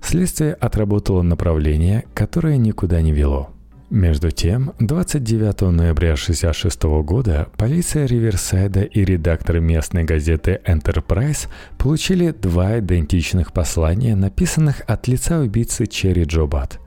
Следствие 0.00 0.54
отработало 0.54 1.20
направление, 1.20 2.04
которое 2.14 2.56
никуда 2.56 3.02
не 3.02 3.12
вело. 3.12 3.51
Между 3.92 4.30
тем, 4.30 4.72
29 4.78 5.70
ноября 5.70 6.14
1966 6.14 6.82
года 7.04 7.48
полиция 7.58 8.06
Риверсайда 8.06 8.84
и 8.84 9.04
редактор 9.04 9.60
местной 9.60 10.04
газеты 10.04 10.62
Enterprise 10.64 11.46
получили 11.76 12.30
два 12.30 12.78
идентичных 12.78 13.52
послания, 13.52 14.16
написанных 14.16 14.80
от 14.86 15.08
лица 15.08 15.40
убийцы 15.40 15.84
Черри 15.84 16.24
Джобат. 16.24 16.80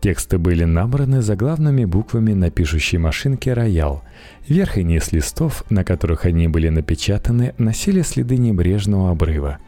Тексты 0.00 0.38
были 0.38 0.62
набраны 0.62 1.20
заглавными 1.20 1.84
буквами 1.84 2.32
на 2.32 2.52
пишущей 2.52 2.98
машинке 2.98 3.52
«Роял». 3.52 4.04
Верх 4.46 4.78
и 4.78 4.84
низ 4.84 5.10
листов, 5.10 5.64
на 5.68 5.82
которых 5.82 6.26
они 6.26 6.46
были 6.46 6.68
напечатаны, 6.68 7.54
носили 7.58 8.02
следы 8.02 8.36
небрежного 8.36 9.10
обрыва. 9.10 9.58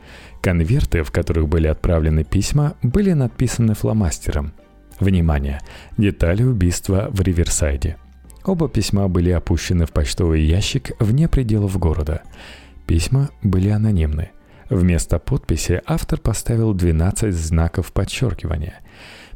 Конверты, 0.40 1.02
в 1.02 1.10
которых 1.10 1.48
были 1.48 1.66
отправлены 1.66 2.22
письма, 2.22 2.74
были 2.84 3.14
надписаны 3.14 3.74
фломастером– 3.74 4.52
Внимание! 5.00 5.61
Детали 5.96 6.42
убийства 6.42 7.08
в 7.11 7.20
Риверсайде. 7.20 7.96
Оба 8.44 8.68
письма 8.68 9.08
были 9.08 9.30
опущены 9.30 9.87
в 9.87 9.92
почтовый 9.92 10.42
ящик 10.42 10.92
вне 10.98 11.28
пределов 11.28 11.78
города. 11.78 12.22
Письма 12.87 13.30
были 13.42 13.68
анонимны. 13.68 14.30
Вместо 14.70 15.18
подписи 15.18 15.82
автор 15.87 16.18
поставил 16.20 16.74
12 16.74 17.34
знаков 17.34 17.92
подчеркивания. 17.92 18.80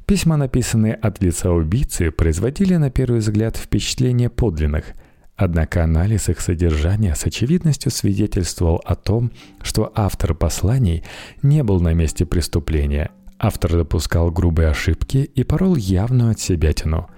Письма, 0.07 0.37
написанные 0.37 0.95
от 0.95 1.23
лица 1.23 1.51
убийцы, 1.51 2.11
производили 2.11 2.77
на 2.77 2.91
первый 2.91 3.21
взгляд 3.21 3.57
впечатление 3.57 4.31
подлинных, 4.31 4.95
Однако 5.35 5.83
анализ 5.83 6.29
их 6.29 6.41
содержания 6.41 7.15
с 7.15 7.27
очевидностью 7.27 7.91
свидетельствовал 7.91 8.81
о 8.85 8.95
том, 8.95 9.33
что 9.63 9.91
автор 9.95 10.35
посланий 10.35 11.03
не 11.43 11.65
был 11.65 11.81
на 11.81 11.95
месте 11.95 12.27
преступления 12.27 13.11
Автор 13.45 13.73
допускал 13.73 14.31
грубые 14.31 14.69
ошибки 14.69 15.29
и 15.35 15.43
порол 15.43 15.75
явную 15.75 16.31
от 16.31 16.39
себя 16.39 16.73
тяну. 16.73 17.09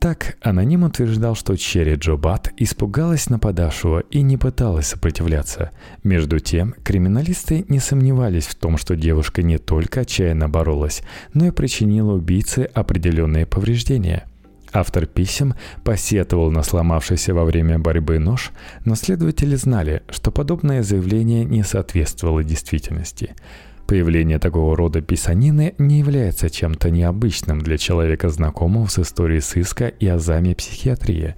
Так, 0.00 0.36
аноним 0.42 0.82
утверждал, 0.82 1.36
что 1.36 1.56
Черри 1.56 1.94
Джо 1.94 2.18
испугалась 2.56 3.30
нападавшего 3.30 4.00
и 4.10 4.22
не 4.22 4.36
пыталась 4.36 4.88
сопротивляться. 4.88 5.70
Между 6.02 6.40
тем, 6.40 6.74
криминалисты 6.82 7.64
не 7.68 7.78
сомневались 7.78 8.48
в 8.48 8.56
том, 8.56 8.76
что 8.76 8.96
девушка 8.96 9.44
не 9.44 9.58
только 9.58 10.00
отчаянно 10.00 10.48
боролась, 10.48 11.02
но 11.32 11.46
и 11.46 11.52
причинила 11.52 12.14
убийце 12.14 12.68
определенные 12.74 13.46
повреждения. 13.46 14.24
Автор 14.72 15.06
писем 15.06 15.54
посетовал 15.84 16.50
на 16.50 16.64
сломавшийся 16.64 17.34
во 17.34 17.44
время 17.44 17.78
борьбы 17.78 18.18
нож, 18.18 18.50
но 18.84 18.96
следователи 18.96 19.54
знали, 19.54 20.02
что 20.10 20.32
подобное 20.32 20.82
заявление 20.82 21.44
не 21.44 21.62
соответствовало 21.62 22.42
действительности– 22.42 23.36
Появление 23.88 24.38
такого 24.38 24.76
рода 24.76 25.00
писанины 25.00 25.74
не 25.78 26.00
является 26.00 26.50
чем-то 26.50 26.90
необычным 26.90 27.58
для 27.58 27.78
человека, 27.78 28.28
знакомого 28.28 28.86
с 28.86 28.98
историей 28.98 29.40
сыска 29.40 29.88
и 29.88 30.06
азами 30.06 30.52
психиатрии. 30.52 31.36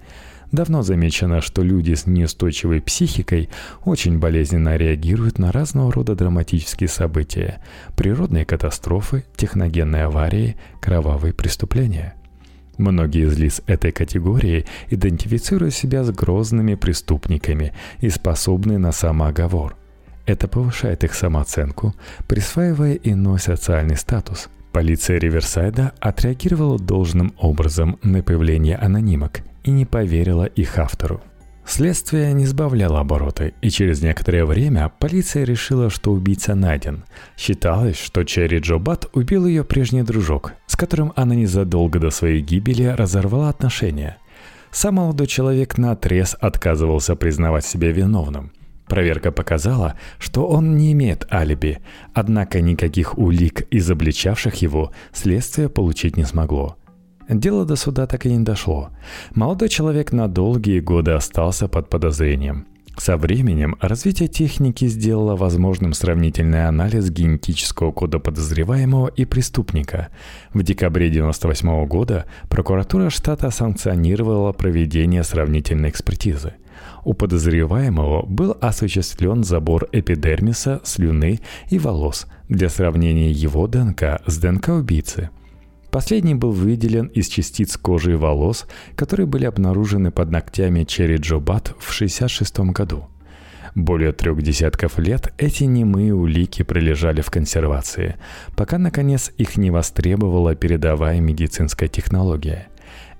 Давно 0.51 0.81
замечено, 0.81 1.39
что 1.39 1.61
люди 1.61 1.93
с 1.93 2.07
неустойчивой 2.07 2.81
психикой 2.81 3.49
очень 3.85 4.19
болезненно 4.19 4.75
реагируют 4.75 5.39
на 5.39 5.53
разного 5.53 5.93
рода 5.93 6.13
драматические 6.13 6.89
события– 6.89 7.63
природные 7.95 8.43
катастрофы, 8.43 9.23
техногенные 9.37 10.03
аварии, 10.03 10.57
кровавые 10.81 11.33
преступления– 11.33 12.15
Многие 12.77 13.27
из 13.27 13.37
лиц 13.37 13.61
этой 13.67 13.91
категории 13.91 14.65
идентифицируют 14.89 15.75
себя 15.75 16.03
с 16.03 16.09
грозными 16.09 16.73
преступниками 16.75 17.73
и 17.99 18.09
способны 18.09 18.79
на 18.79 18.91
самооговор. 18.91 19.75
Это 20.25 20.47
повышает 20.47 21.03
их 21.03 21.13
самооценку, 21.13 21.95
присваивая 22.27 22.93
иной 22.93 23.39
социальный 23.39 23.97
статус. 23.97 24.49
Полиция 24.71 25.19
Риверсайда 25.19 25.91
отреагировала 25.99 26.79
должным 26.79 27.33
образом 27.37 27.99
на 28.03 28.23
появление 28.23 28.77
анонимок 28.77 29.41
и 29.63 29.71
не 29.71 29.85
поверила 29.85 30.45
их 30.45 30.77
автору. 30.77 31.21
Следствие 31.65 32.33
не 32.33 32.45
сбавляло 32.45 32.99
обороты, 32.99 33.53
и 33.61 33.69
через 33.69 34.01
некоторое 34.01 34.45
время 34.45 34.91
полиция 34.99 35.43
решила, 35.43 35.89
что 35.89 36.11
убийца 36.11 36.55
найден. 36.55 37.03
Считалось, 37.37 37.97
что 37.97 38.23
Черри 38.23 38.59
Джо 38.59 38.77
Бат 38.77 39.07
убил 39.13 39.45
ее 39.45 39.63
прежний 39.63 40.03
дружок, 40.03 40.53
с 40.67 40.75
которым 40.75 41.13
она 41.15 41.35
незадолго 41.35 41.99
до 41.99 42.09
своей 42.09 42.41
гибели 42.41 42.85
разорвала 42.85 43.49
отношения. 43.49 44.17
Сам 44.71 44.95
молодой 44.95 45.27
человек 45.27 45.77
на 45.77 45.91
отрез 45.91 46.35
отказывался 46.39 47.15
признавать 47.15 47.65
себя 47.65 47.91
виновным– 47.91 48.51
Проверка 48.91 49.31
показала, 49.31 49.95
что 50.19 50.45
он 50.45 50.75
не 50.75 50.91
имеет 50.91 51.25
алиби, 51.31 51.79
однако 52.13 52.59
никаких 52.59 53.17
улик, 53.17 53.65
изобличавших 53.71 54.55
его, 54.55 54.91
следствие 55.13 55.69
получить 55.69 56.17
не 56.17 56.25
смогло. 56.25 56.75
Дело 57.29 57.63
до 57.63 57.77
суда 57.77 58.05
так 58.05 58.25
и 58.25 58.29
не 58.29 58.43
дошло. 58.43 58.89
Молодой 59.33 59.69
человек 59.69 60.11
на 60.11 60.27
долгие 60.27 60.81
годы 60.81 61.11
остался 61.11 61.69
под 61.69 61.89
подозрением. 61.89 62.67
Со 62.97 63.15
временем 63.15 63.77
развитие 63.79 64.27
техники 64.27 64.85
сделало 64.87 65.37
возможным 65.37 65.93
сравнительный 65.93 66.67
анализ 66.67 67.09
генетического 67.09 67.93
кода 67.93 68.19
подозреваемого 68.19 69.07
и 69.07 69.23
преступника. 69.23 70.09
В 70.53 70.63
декабре 70.63 71.07
1998 71.07 71.85
года 71.87 72.25
прокуратура 72.49 73.09
штата 73.09 73.51
санкционировала 73.51 74.51
проведение 74.51 75.23
сравнительной 75.23 75.91
экспертизы. 75.91 76.55
У 77.03 77.13
подозреваемого 77.13 78.25
был 78.25 78.55
осуществлен 78.61 79.43
забор 79.43 79.87
эпидермиса, 79.91 80.81
слюны 80.83 81.39
и 81.69 81.79
волос 81.79 82.27
для 82.47 82.69
сравнения 82.69 83.31
его 83.31 83.67
ДНК 83.67 84.21
с 84.25 84.37
ДНК 84.37 84.69
убийцы. 84.69 85.29
Последний 85.89 86.35
был 86.35 86.51
выделен 86.51 87.07
из 87.07 87.27
частиц 87.27 87.75
кожи 87.75 88.13
и 88.13 88.15
волос, 88.15 88.65
которые 88.95 89.25
были 89.25 89.45
обнаружены 89.45 90.11
под 90.11 90.31
ногтями 90.31 90.85
Черри 90.85 91.17
Джо 91.17 91.39
Бат 91.39 91.73
в 91.79 91.93
1966 91.93 92.59
году. 92.71 93.07
Более 93.75 94.11
трех 94.11 94.41
десятков 94.41 94.99
лет 94.99 95.33
эти 95.37 95.63
немые 95.63 96.13
улики 96.13 96.63
пролежали 96.63 97.21
в 97.21 97.29
консервации, 97.29 98.15
пока, 98.55 98.77
наконец, 98.77 99.31
их 99.37 99.57
не 99.57 99.71
востребовала 99.71 100.55
передовая 100.55 101.19
медицинская 101.19 101.87
технология. 101.87 102.67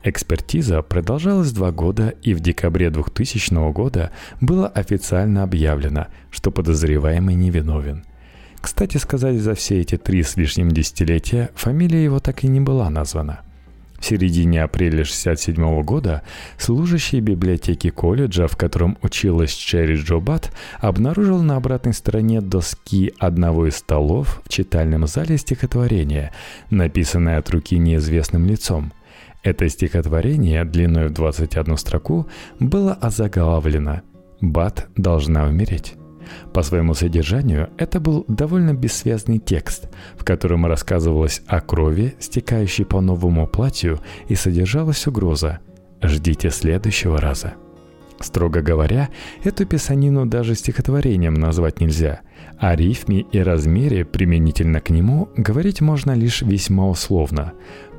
Экспертиза 0.04 0.82
продолжалась 0.82 1.52
два 1.52 1.72
года, 1.72 2.16
и 2.24 2.34
в 2.34 2.40
декабре 2.40 2.90
2000 2.90 3.72
года 3.72 4.12
было 4.40 4.68
официально 4.68 5.44
объявлено, 5.44 6.08
что 6.32 6.50
подозреваемый 6.50 7.36
невиновен. 7.36 8.04
Кстати 8.60 8.98
сказать, 8.98 9.38
за 9.38 9.54
все 9.54 9.80
эти 9.80 9.98
три 9.98 10.24
с 10.24 10.38
лишним 10.38 10.72
десятилетия 10.72 11.52
фамилия 11.54 12.04
его 12.04 12.20
так 12.20 12.44
и 12.44 12.48
не 12.48 12.60
была 12.60 12.90
названа. 12.90 13.42
В 14.00 14.06
середине 14.06 14.64
апреля 14.64 15.04
1967 15.04 15.84
года 15.84 16.24
служащий 16.58 17.20
библиотеки 17.20 17.92
колледжа, 17.92 18.48
в 18.48 18.58
котором 18.58 18.98
училась 19.04 19.52
Черри 19.52 19.98
Джобат, 19.98 20.52
обнаружил 20.80 21.44
на 21.44 21.58
обратной 21.58 21.94
стороне 21.94 22.42
доски 22.42 23.14
одного 23.20 23.68
из 23.68 23.76
столов 23.76 24.42
в 24.46 24.50
читальном 24.50 25.06
зале 25.06 25.38
стихотворение, 25.38 26.32
написанное 26.72 27.38
от 27.38 27.52
руки 27.52 27.78
неизвестным 27.78 28.48
лицом– 28.48 28.92
это 29.43 29.67
стихотворение 29.69 30.63
длиной 30.65 31.08
в 31.08 31.13
21 31.13 31.77
строку 31.77 32.27
было 32.60 32.93
озаглавлено 32.93 34.01
«Бат 34.39 34.88
должна 34.95 35.45
умереть». 35.45 35.95
По 36.54 36.62
своему 36.62 36.93
содержанию 36.93 37.69
это 37.77 37.99
был 37.99 38.23
довольно 38.27 38.73
бессвязный 38.73 39.39
текст, 39.39 39.89
в 40.15 40.23
котором 40.23 40.65
рассказывалось 40.65 41.41
о 41.47 41.60
крови, 41.60 42.15
стекающей 42.19 42.86
по 42.86 43.01
новому 43.01 43.47
платью, 43.47 43.99
и 44.30 44.36
содержалась 44.36 45.08
угроза 45.08 45.60
«Ждите 46.01 46.51
следующего 46.51 47.19
раза». 47.19 47.56
Строго 48.19 48.62
говоря, 48.62 49.10
эту 49.43 49.65
писанину 49.65 50.27
даже 50.27 50.54
стихотворением 50.56 51.34
назвать 51.34 51.82
нельзя. 51.82 52.21
О 52.60 52.75
рифме 52.75 53.21
и 53.21 53.39
размере 53.39 54.06
применительно 54.06 54.80
к 54.80 54.91
нему 54.91 55.30
говорить 55.36 55.82
можно 55.82 56.12
лишь 56.12 56.43
весьма 56.43 56.88
условно. 56.88 57.54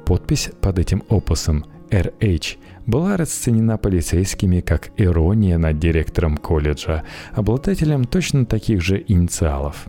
Подпись 0.05 0.51
под 0.61 0.79
этим 0.79 1.03
опусом 1.09 1.65
RH 1.91 2.57
была 2.87 3.17
расценена 3.17 3.79
полицейскими 3.79 4.61
как 4.61 4.91
ирония 4.97 5.59
над 5.59 5.79
директором 5.79 6.37
колледжа, 6.37 7.05
обладателем 7.33 8.05
точно 8.05 8.47
таких 8.47 8.81
же 8.81 9.03
инициалов. 9.07 9.89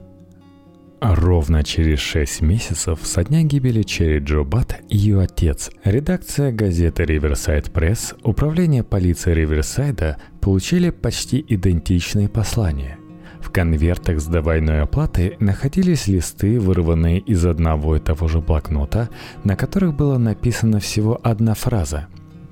Ровно 1.02 1.64
через 1.66 2.00
шесть 2.00 2.42
месяцев 2.42 3.00
со 3.04 3.26
дня 3.26 3.44
гибели 3.44 3.84
Черри 3.84 4.20
Джо 4.20 4.44
Бат 4.44 4.82
ее 4.88 5.20
отец, 5.20 5.70
редакция 5.84 6.54
газеты 6.54 7.04
Riverside 7.04 7.70
Press, 7.74 8.16
управление 8.24 8.84
полиции 8.84 9.34
Риверсайда 9.34 10.18
получили 10.40 10.92
почти 10.92 11.44
идентичные 11.46 12.30
послания. 12.30 12.98
В 13.44 13.52
конвертах 13.52 14.22
с 14.22 14.26
двойной 14.26 14.82
оплаты 14.82 15.36
находились 15.40 16.08
листы, 16.08 16.60
вырванные 16.60 17.20
из 17.20 17.46
одного 17.46 17.98
и 17.98 18.00
того 18.00 18.30
же 18.30 18.40
блокнота, 18.40 19.10
на 19.44 19.58
которых 19.58 19.94
была 19.96 20.18
написана 20.18 20.80
всего 20.80 21.20
одна 21.22 21.54
фраза. 21.54 22.08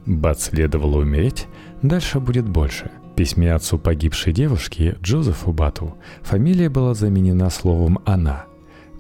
«Бат 0.06 0.42
следовало 0.42 1.00
умереть, 1.00 1.48
дальше 1.82 2.20
будет 2.20 2.48
больше». 2.48 2.92
В 3.14 3.16
письме 3.16 3.54
отцу 3.54 3.80
погибшей 3.80 4.34
девушки, 4.34 4.98
Джозефу 5.02 5.54
Бату, 5.54 5.96
фамилия 6.24 6.70
была 6.70 6.94
заменена 6.94 7.50
словом 7.50 8.00
«она». 8.06 8.46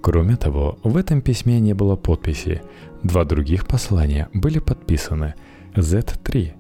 Кроме 0.02 0.38
того, 0.38 0.80
в 0.84 0.96
этом 0.96 1.22
письме 1.22 1.60
не 1.60 1.74
было 1.74 1.98
подписи. 1.98 2.62
Два 3.04 3.26
других 3.26 3.68
послания 3.68 4.30
были 4.34 4.60
подписаны 4.60 5.36
Z3 5.76 6.54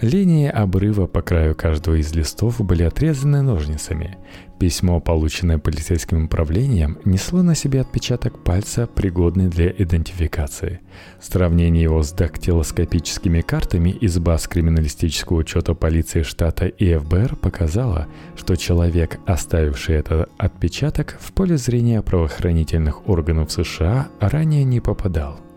Линии 0.00 0.48
обрыва 0.48 1.06
по 1.06 1.22
краю 1.22 1.56
каждого 1.56 1.96
из 1.96 2.14
листов 2.14 2.60
были 2.60 2.84
отрезаны 2.84 3.42
ножницами. 3.42 4.16
Письмо, 4.58 4.98
полученное 4.98 5.58
полицейским 5.58 6.24
управлением, 6.24 6.98
несло 7.04 7.42
на 7.42 7.54
себе 7.54 7.80
отпечаток 7.80 8.42
пальца, 8.42 8.88
пригодный 8.88 9.48
для 9.48 9.70
идентификации. 9.70 10.80
Сравнение 11.20 11.84
его 11.84 12.02
с 12.02 12.10
дактилоскопическими 12.12 13.40
картами 13.40 13.90
из 13.90 14.18
баз 14.18 14.48
криминалистического 14.48 15.38
учета 15.38 15.74
полиции 15.74 16.22
штата 16.22 16.66
и 16.66 16.92
ФБР 16.96 17.36
показало, 17.36 18.08
что 18.36 18.56
человек, 18.56 19.20
оставивший 19.26 19.94
этот 19.94 20.28
отпечаток, 20.38 21.16
в 21.20 21.32
поле 21.32 21.56
зрения 21.56 22.02
правоохранительных 22.02 23.08
органов 23.08 23.52
США 23.52 24.08
ранее 24.18 24.64
не 24.64 24.80
попадал– 24.80 25.40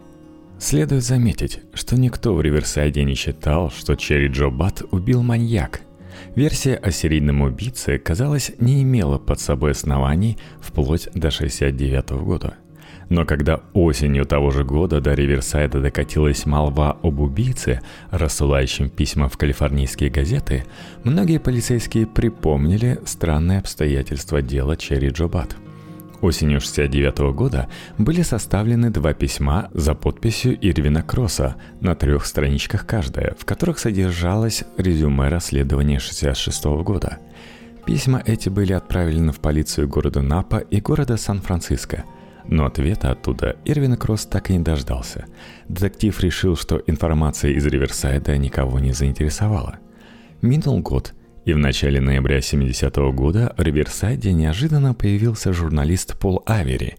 Следует 0.62 1.04
заметить, 1.04 1.60
что 1.74 2.00
никто 2.00 2.36
в 2.36 2.42
Риверсайде 2.42 3.04
не 3.04 3.16
считал, 3.16 3.72
что 3.72 3.96
Черри 3.96 4.28
Джо 4.28 4.52
Бат 4.52 4.84
убил 4.92 5.24
маньяк. 5.24 5.82
Версия 6.36 6.76
о 6.76 6.92
серийном 6.92 7.42
убийце, 7.42 7.98
казалось, 7.98 8.52
не 8.60 8.82
имела 8.84 9.18
под 9.18 9.40
собой 9.40 9.72
оснований 9.72 10.38
вплоть 10.62 11.10
до 11.14 11.32
69 11.32 12.12
года. 12.24 12.56
Но 13.10 13.26
когда 13.26 13.60
осенью 13.74 14.26
того 14.26 14.52
же 14.52 14.64
года 14.64 15.02
до 15.02 15.14
Риверсайда 15.14 15.82
докатилась 15.82 16.46
молва 16.46 16.98
об 17.04 17.20
убийце, 17.20 17.82
рассылающем 18.10 18.90
письма 18.90 19.28
в 19.28 19.38
калифорнийские 19.38 20.10
газеты, 20.10 20.64
многие 21.04 21.40
полицейские 21.40 22.08
припомнили 22.08 23.00
странные 23.06 23.60
обстоятельства 23.60 24.42
дела 24.42 24.78
Черри 24.78 25.10
Джобат– 25.10 25.56
Осенью 26.22 26.58
1969 26.58 27.36
года 27.36 27.68
были 27.98 28.22
составлены 28.22 28.92
два 28.92 29.14
письма 29.14 29.70
за 29.74 29.96
подписью 29.96 30.56
Ирвина 30.62 31.02
Кросса 31.02 31.56
на 31.80 31.96
трех 31.96 32.28
страничках 32.28 32.86
каждое, 32.86 33.36
в 33.40 33.46
которых 33.46 33.80
содержалось 33.80 34.64
резюме 34.78 35.30
расследования 35.30 35.98
1966 35.98 36.84
года. 36.84 37.18
Письма 37.86 38.22
эти 38.24 38.50
были 38.50 38.74
отправлены 38.74 39.32
в 39.32 39.40
полицию 39.40 39.88
города 39.88 40.22
Напа 40.22 40.58
и 40.58 40.80
города 40.80 41.18
Сан-Франциско. 41.18 42.04
Но 42.46 42.66
ответа 42.66 43.10
оттуда 43.12 43.58
Ирвин 43.66 43.98
Кросс 43.98 44.28
так 44.28 44.52
и 44.52 44.54
не 44.54 44.60
дождался. 44.60 45.26
Детектив 45.68 46.20
решил, 46.20 46.56
что 46.56 46.82
информация 46.86 47.52
из 47.52 47.66
Риверсайда 47.66 48.38
никого 48.38 48.78
не 48.78 48.94
заинтересовала. 48.94 49.80
Минул 50.44 50.82
год– 50.82 51.14
и 51.46 51.54
в 51.54 51.58
начале 51.58 52.00
ноября 52.00 52.38
70-го 52.38 53.12
года 53.12 53.54
в 53.58 53.62
Риверсайде 53.62 54.32
неожиданно 54.32 54.94
появился 54.94 55.54
журналист 55.54 56.18
Пол 56.20 56.44
Авери. 56.46 56.96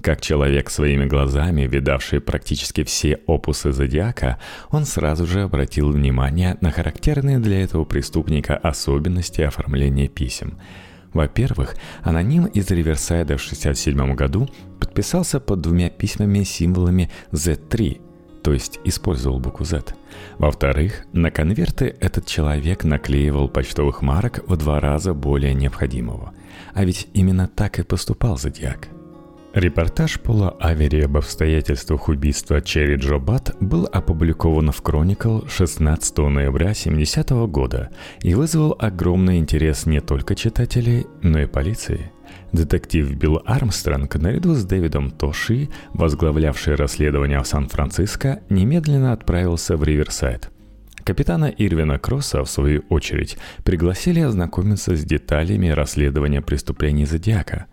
Как 0.00 0.20
человек 0.20 0.68
своими 0.68 1.06
глазами, 1.06 1.62
видавший 1.62 2.20
практически 2.20 2.84
все 2.84 3.20
опусы 3.26 3.72
Зодиака, 3.72 4.38
он 4.70 4.84
сразу 4.84 5.26
же 5.26 5.42
обратил 5.42 5.92
внимание 5.92 6.58
на 6.60 6.70
характерные 6.70 7.38
для 7.38 7.62
этого 7.62 7.84
преступника 7.84 8.56
особенности 8.56 9.40
оформления 9.40 10.08
писем. 10.08 10.58
Во-первых, 11.12 11.76
аноним 12.02 12.46
из 12.46 12.68
Риверсайда 12.70 13.36
в 13.36 13.42
67 13.42 14.14
году 14.14 14.48
подписался 14.80 15.38
под 15.38 15.60
двумя 15.60 15.88
письмами 15.88 16.42
символами 16.42 17.10
Z3– 17.30 18.00
то 18.44 18.52
есть 18.52 18.78
использовал 18.84 19.40
букву 19.40 19.64
Z. 19.64 19.94
Во-вторых, 20.38 21.06
на 21.14 21.30
конверты 21.30 21.96
этот 21.98 22.26
человек 22.26 22.84
наклеивал 22.84 23.48
почтовых 23.48 24.02
марок 24.02 24.44
в 24.46 24.56
два 24.58 24.80
раза 24.80 25.14
более 25.14 25.54
необходимого. 25.54 26.34
А 26.74 26.84
ведь 26.84 27.08
именно 27.14 27.48
так 27.48 27.78
и 27.78 27.82
поступал 27.82 28.36
Зодиак. 28.36 28.88
Репортаж 29.54 30.20
Пола 30.20 30.56
Авери 30.60 31.02
об 31.02 31.16
обстоятельствах 31.16 32.08
убийства 32.08 32.60
Черри 32.60 32.96
Джобат 32.96 33.56
был 33.60 33.88
опубликован 33.90 34.72
в 34.72 34.82
Chronicle 34.82 35.48
16 35.48 36.18
ноября 36.18 36.74
70 36.74 37.30
года 37.48 37.90
и 38.20 38.34
вызвал 38.34 38.76
огромный 38.78 39.38
интерес 39.38 39.86
не 39.86 40.00
только 40.00 40.34
читателей, 40.34 41.06
но 41.22 41.40
и 41.40 41.46
полиции– 41.46 42.10
Детектив 42.54 43.16
Билл 43.16 43.42
Армстронг 43.46 44.14
наряду 44.14 44.54
с 44.54 44.64
Дэвидом 44.64 45.10
Тоши, 45.10 45.70
возглавлявший 45.92 46.76
расследование 46.76 47.40
в 47.40 47.48
Сан-Франциско, 47.48 48.42
немедленно 48.48 49.12
отправился 49.12 49.76
в 49.76 49.82
Риверсайд. 49.82 50.50
Капитана 51.02 51.46
Ирвина 51.46 51.98
Кросса, 51.98 52.44
в 52.44 52.48
свою 52.48 52.84
очередь, 52.90 53.38
пригласили 53.64 54.20
ознакомиться 54.20 54.94
с 54.94 55.04
деталями 55.04 55.66
расследования 55.70 56.42
преступлений 56.42 57.06
Зодиака. 57.06 57.66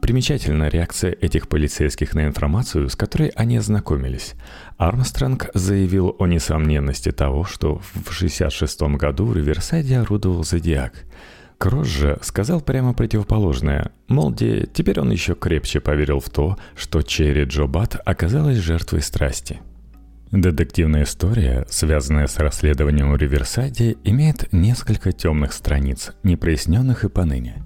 Примечательна 0.00 0.68
реакция 0.68 1.16
этих 1.20 1.48
полицейских 1.48 2.14
на 2.14 2.24
информацию, 2.24 2.88
с 2.88 2.94
которой 2.94 3.30
они 3.30 3.56
ознакомились. 3.56 4.36
Армстронг 4.76 5.50
заявил 5.54 6.14
о 6.16 6.28
несомненности 6.28 7.10
того, 7.10 7.42
что 7.42 7.80
в 7.80 7.90
1966 7.90 8.82
году 8.96 9.24
в 9.24 9.36
Риверсайде 9.36 9.98
орудовал 9.98 10.44
Зодиак– 10.44 10.92
Кросс 11.58 11.88
же 11.88 12.18
сказал 12.22 12.60
прямо 12.60 12.94
противоположное. 12.94 13.90
Мол, 14.06 14.30
где 14.30 14.64
теперь 14.72 15.00
он 15.00 15.10
еще 15.10 15.34
крепче 15.34 15.80
поверил 15.80 16.20
в 16.20 16.30
то, 16.30 16.56
что 16.76 17.02
Черри 17.02 17.44
Джо 17.44 17.66
Бат 17.66 18.00
оказалась 18.04 18.58
жертвой 18.58 19.02
страсти. 19.02 19.60
Детективная 20.30 21.02
история, 21.02 21.66
связанная 21.68 22.28
с 22.28 22.38
расследованием 22.38 23.12
в 23.12 23.16
Риверсайде, 23.16 23.96
имеет 24.04 24.52
несколько 24.52 25.10
темных 25.10 25.52
страниц, 25.52 26.12
непроясненных 26.22 27.04
и 27.04 27.08
поныне. 27.08 27.64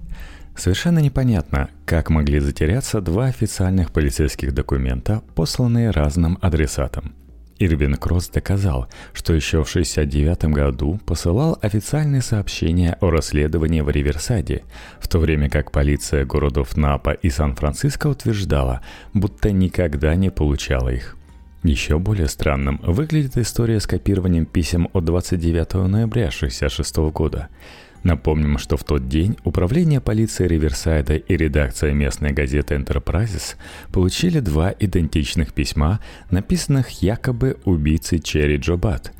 Совершенно 0.55 0.99
непонятно, 0.99 1.69
как 1.85 2.09
могли 2.09 2.39
затеряться 2.39 3.01
два 3.01 3.25
официальных 3.25 3.91
полицейских 3.91 4.53
документа, 4.53 5.21
посланные 5.35 5.91
разным 5.91 6.39
адресатам– 6.41 7.15
Ирвин 7.63 7.95
Кросс 7.95 8.27
доказал, 8.29 8.87
что 9.13 9.33
еще 9.33 9.63
в 9.63 9.69
1969 9.69 10.45
году 10.53 10.99
посылал 11.05 11.57
официальные 11.61 12.21
сообщения 12.21 12.97
о 12.99 13.09
расследовании 13.09 13.81
в 13.81 13.89
Риверсайде, 13.89 14.63
в 14.99 15.07
то 15.07 15.19
время 15.19 15.49
как 15.49 15.71
полиция 15.71 16.25
городов 16.25 16.75
Напа 16.75 17.11
и 17.11 17.29
Сан-Франциско 17.29 18.07
утверждала, 18.07 18.81
будто 19.13 19.51
никогда 19.51 20.15
не 20.15 20.29
получала 20.29 20.89
их. 20.89 21.15
Еще 21.63 21.97
более 21.97 22.27
странным 22.27 22.81
выглядит 22.83 23.37
история 23.37 23.79
с 23.79 23.87
копированием 23.87 24.45
писем 24.45 24.89
от 24.91 25.05
29 25.05 25.73
ноября 25.87 26.27
1966 26.27 26.97
года– 27.13 27.47
Напомним, 28.03 28.57
что 28.57 28.75
в 28.75 28.83
тот 28.83 29.07
день 29.07 29.37
Управление 29.45 30.01
полиции 30.01 30.47
Риверсайда 30.47 31.15
и 31.15 31.37
редакция 31.37 31.93
местной 31.93 32.31
газеты 32.31 32.75
Enterprises 32.75 33.55
получили 33.91 34.39
два 34.39 34.73
идентичных 34.77 35.53
письма, 35.53 35.99
написанных 36.29 37.01
якобы 37.01 37.57
убийцей 37.63 38.19
Черри 38.19 38.57
Джобат. 38.57 39.13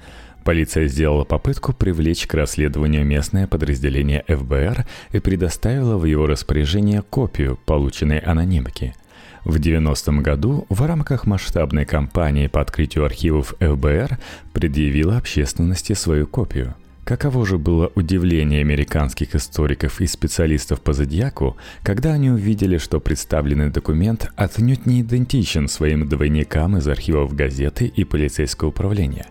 Полиция 0.44 0.88
сделала 0.88 1.24
попытку 1.24 1.72
привлечь 1.72 2.28
к 2.28 2.34
расследованию 2.34 3.06
местное 3.06 3.48
подразделение 3.48 4.26
ФБР 4.28 4.86
и 5.14 5.20
предоставила 5.20 5.98
в 5.98 6.04
его 6.04 6.26
распоряжение 6.26 7.02
копию 7.02 7.58
полученной 7.66 8.20
анонимки– 8.20 8.94
в 9.46 9.58
90-м 9.58 10.24
году 10.24 10.66
в 10.70 10.86
рамках 10.86 11.26
масштабной 11.26 11.86
кампании 11.86 12.48
по 12.48 12.62
открытию 12.62 13.04
архивов 13.04 13.54
ФБР 13.60 14.18
предъявила 14.54 15.18
общественности 15.18 15.92
свою 15.94 16.28
копию. 16.28 16.76
Каково 17.04 17.46
же 17.46 17.58
было 17.58 17.92
удивление 17.96 18.62
американских 18.62 19.36
историков 19.36 20.00
и 20.00 20.08
специалистов 20.08 20.80
по 20.80 20.94
зодиаку, 20.94 21.58
когда 21.84 22.14
они 22.14 22.30
увидели, 22.30 22.78
что 22.78 23.02
представленный 23.02 23.70
документ 23.70 24.32
отнюдь 24.38 24.86
не 24.86 25.02
идентичен 25.02 25.68
своим 25.68 26.08
двойникам 26.08 26.78
из 26.78 26.88
архивов 26.88 27.36
газеты 27.36 27.88
и 27.88 28.06
полицейского 28.06 28.70
управления. 28.70 29.28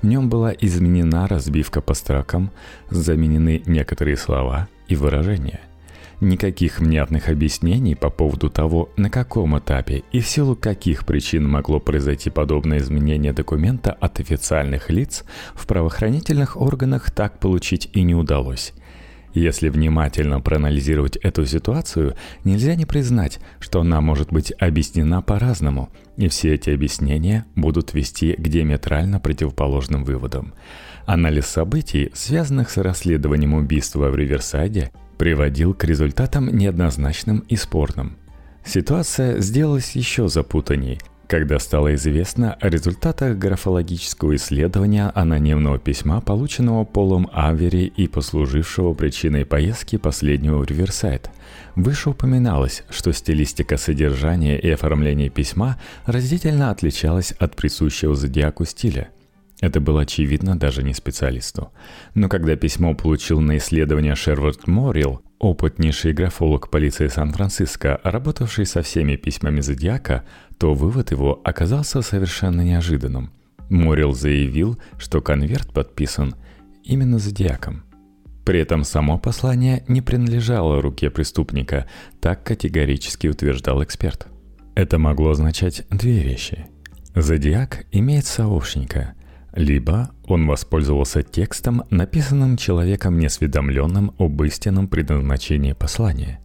В 0.00 0.06
нем 0.06 0.28
была 0.28 0.52
изменена 0.52 1.28
разбивка 1.28 1.80
по 1.80 1.94
строкам, 1.94 2.50
заменены 2.90 3.62
некоторые 3.66 4.16
слова 4.16 4.68
и 4.88 4.96
выражения– 4.96 5.60
Никаких 6.22 6.78
внятных 6.78 7.28
объяснений 7.28 7.96
по 7.96 8.08
поводу 8.08 8.48
того, 8.48 8.90
на 8.96 9.10
каком 9.10 9.58
этапе 9.58 10.04
и 10.12 10.20
в 10.20 10.28
силу 10.28 10.54
каких 10.54 11.04
причин 11.04 11.50
могло 11.50 11.80
произойти 11.80 12.30
подобное 12.30 12.78
изменение 12.78 13.32
документа 13.32 13.90
от 13.90 14.20
официальных 14.20 14.88
лиц 14.88 15.24
в 15.52 15.66
правоохранительных 15.66 16.56
органах 16.56 17.10
так 17.10 17.40
получить 17.40 17.90
и 17.92 18.02
не 18.02 18.14
удалось. 18.14 18.72
Если 19.34 19.68
внимательно 19.68 20.40
проанализировать 20.40 21.16
эту 21.16 21.44
ситуацию, 21.44 22.14
нельзя 22.44 22.76
не 22.76 22.86
признать, 22.86 23.40
что 23.58 23.80
она 23.80 24.00
может 24.00 24.32
быть 24.32 24.52
объяснена 24.60 25.22
по-разному, 25.22 25.90
и 26.16 26.28
все 26.28 26.54
эти 26.54 26.70
объяснения 26.70 27.46
будут 27.56 27.94
вести 27.94 28.34
к 28.34 28.46
диаметрально 28.46 29.18
противоположным 29.18 30.04
выводам. 30.04 30.54
Анализ 31.04 31.46
событий, 31.46 32.12
связанных 32.14 32.70
с 32.70 32.76
расследованием 32.76 33.54
убийства 33.54 34.08
в 34.08 34.14
Риверсайде, 34.14 34.92
приводил 35.22 35.72
к 35.72 35.84
результатам 35.84 36.48
неоднозначным 36.48 37.44
и 37.48 37.54
спорным. 37.54 38.16
Ситуация 38.64 39.40
сделалась 39.40 39.92
еще 39.92 40.26
запутанней, 40.28 40.98
когда 41.28 41.60
стало 41.60 41.94
известно 41.94 42.54
о 42.54 42.68
результатах 42.68 43.38
графологического 43.38 44.34
исследования 44.34 45.12
анонимного 45.14 45.78
письма, 45.78 46.20
полученного 46.20 46.84
Полом 46.84 47.30
Авери 47.32 47.84
и 47.84 48.08
послужившего 48.08 48.94
причиной 48.94 49.46
поездки 49.46 49.96
последнего 49.96 50.58
в 50.58 50.64
Риверсайд. 50.64 51.30
Выше 51.76 52.10
упоминалось, 52.10 52.82
что 52.90 53.12
стилистика 53.12 53.76
содержания 53.76 54.58
и 54.58 54.68
оформления 54.70 55.30
письма 55.30 55.78
разительно 56.04 56.72
отличалась 56.72 57.30
от 57.38 57.54
присущего 57.54 58.16
зодиаку 58.16 58.64
стиля– 58.64 59.10
это 59.62 59.80
было 59.80 60.02
очевидно 60.02 60.58
даже 60.58 60.82
не 60.82 60.92
специалисту. 60.92 61.70
Но 62.14 62.28
когда 62.28 62.56
письмо 62.56 62.94
получил 62.94 63.40
на 63.40 63.58
исследование 63.58 64.16
Шервард 64.16 64.66
Моррил, 64.66 65.22
опытнейший 65.38 66.12
графолог 66.12 66.68
полиции 66.68 67.06
Сан-Франциско, 67.06 68.00
работавший 68.02 68.66
со 68.66 68.82
всеми 68.82 69.14
письмами 69.14 69.60
Зодиака, 69.60 70.24
то 70.58 70.74
вывод 70.74 71.12
его 71.12 71.40
оказался 71.44 72.02
совершенно 72.02 72.62
неожиданным. 72.62 73.30
Моррил 73.70 74.12
заявил, 74.12 74.80
что 74.98 75.22
конверт 75.22 75.72
подписан 75.72 76.34
именно 76.82 77.20
Зодиаком. 77.20 77.84
При 78.44 78.58
этом 78.58 78.82
само 78.82 79.16
послание 79.16 79.84
не 79.86 80.02
принадлежало 80.02 80.82
руке 80.82 81.08
преступника, 81.08 81.86
так 82.20 82.42
категорически 82.42 83.28
утверждал 83.28 83.84
эксперт. 83.84 84.26
Это 84.74 84.98
могло 84.98 85.30
означать 85.30 85.86
две 85.88 86.18
вещи. 86.18 86.66
Зодиак 87.14 87.86
имеет 87.92 88.26
сообщника– 88.26 89.14
либо 89.54 90.10
он 90.24 90.46
воспользовался 90.46 91.22
текстом, 91.22 91.84
написанным 91.90 92.56
человеком, 92.56 93.18
неосведомленным 93.18 94.14
об 94.18 94.42
истинном 94.42 94.88
предназначении 94.88 95.72
послания. 95.72 96.40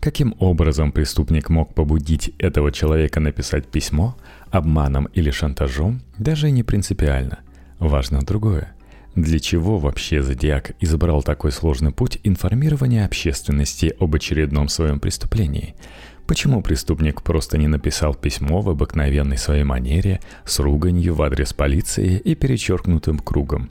Каким 0.00 0.34
образом 0.38 0.92
преступник 0.92 1.50
мог 1.50 1.74
побудить 1.74 2.32
этого 2.38 2.72
человека 2.72 3.20
написать 3.20 3.66
письмо, 3.66 4.16
обманом 4.50 5.06
или 5.12 5.30
шантажом, 5.30 6.00
даже 6.16 6.50
не 6.50 6.62
принципиально. 6.62 7.40
Важно 7.78 8.20
другое. 8.20 8.72
Для 9.14 9.38
чего 9.40 9.78
вообще 9.78 10.22
Зодиак 10.22 10.72
избрал 10.80 11.22
такой 11.22 11.52
сложный 11.52 11.90
путь 11.90 12.18
информирования 12.22 13.04
общественности 13.04 13.92
об 14.00 14.14
очередном 14.14 14.68
своем 14.68 15.00
преступлении– 15.00 15.74
Почему 16.30 16.62
преступник 16.62 17.22
просто 17.22 17.58
не 17.58 17.66
написал 17.66 18.14
письмо 18.14 18.60
в 18.60 18.70
обыкновенной 18.70 19.36
своей 19.36 19.64
манере 19.64 20.20
с 20.44 20.60
руганью 20.60 21.16
в 21.16 21.22
адрес 21.22 21.52
полиции 21.52 22.18
и 22.18 22.36
перечеркнутым 22.36 23.18
кругом? 23.18 23.68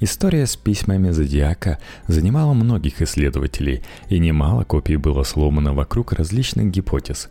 История 0.00 0.46
с 0.46 0.56
письмами 0.56 1.10
Зодиака 1.10 1.78
занимала 2.08 2.54
многих 2.54 3.02
исследователей, 3.02 3.84
и 4.08 4.18
немало 4.18 4.64
копий 4.64 4.96
было 4.96 5.22
сломано 5.22 5.74
вокруг 5.74 6.12
различных 6.12 6.72
гипотез. 6.72 7.28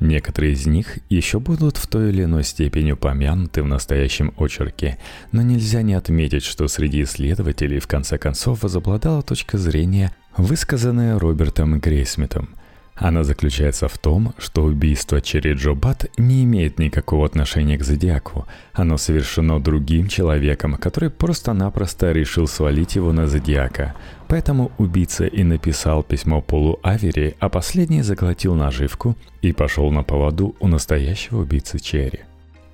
Некоторые 0.00 0.52
из 0.52 0.66
них 0.66 0.98
еще 1.08 1.40
будут 1.40 1.78
в 1.78 1.86
той 1.86 2.10
или 2.10 2.24
иной 2.24 2.44
степени 2.44 2.92
упомянуты 2.92 3.62
в 3.62 3.66
настоящем 3.66 4.34
очерке, 4.36 4.98
но 5.32 5.40
нельзя 5.40 5.80
не 5.80 5.94
отметить, 5.94 6.44
что 6.44 6.68
среди 6.68 7.04
исследователей 7.04 7.78
в 7.78 7.86
конце 7.86 8.18
концов 8.18 8.64
возобладала 8.64 9.22
точка 9.22 9.56
зрения, 9.56 10.14
высказанная 10.36 11.18
Робертом 11.18 11.80
Грейсмитом– 11.80 12.50
она 12.94 13.24
заключается 13.24 13.88
в 13.88 13.98
том, 13.98 14.34
что 14.38 14.62
убийство 14.62 15.20
Черри 15.20 15.54
Джо 15.54 15.74
Бат 15.74 16.06
не 16.16 16.44
имеет 16.44 16.78
никакого 16.78 17.26
отношения 17.26 17.76
к 17.76 17.82
Зодиаку. 17.82 18.46
Оно 18.72 18.98
совершено 18.98 19.60
другим 19.60 20.06
человеком, 20.06 20.74
который 20.76 21.10
просто-напросто 21.10 22.12
решил 22.12 22.46
свалить 22.46 22.94
его 22.94 23.12
на 23.12 23.26
Зодиака. 23.26 23.94
Поэтому 24.28 24.70
убийца 24.78 25.26
и 25.26 25.42
написал 25.42 26.04
письмо 26.04 26.40
Полу 26.40 26.78
Авери, 26.82 27.34
а 27.40 27.48
последний 27.48 28.02
заглотил 28.02 28.54
наживку 28.54 29.16
и 29.42 29.52
пошел 29.52 29.90
на 29.90 30.04
поводу 30.04 30.54
у 30.60 30.68
настоящего 30.68 31.40
убийцы 31.40 31.80
Черри. 31.80 32.20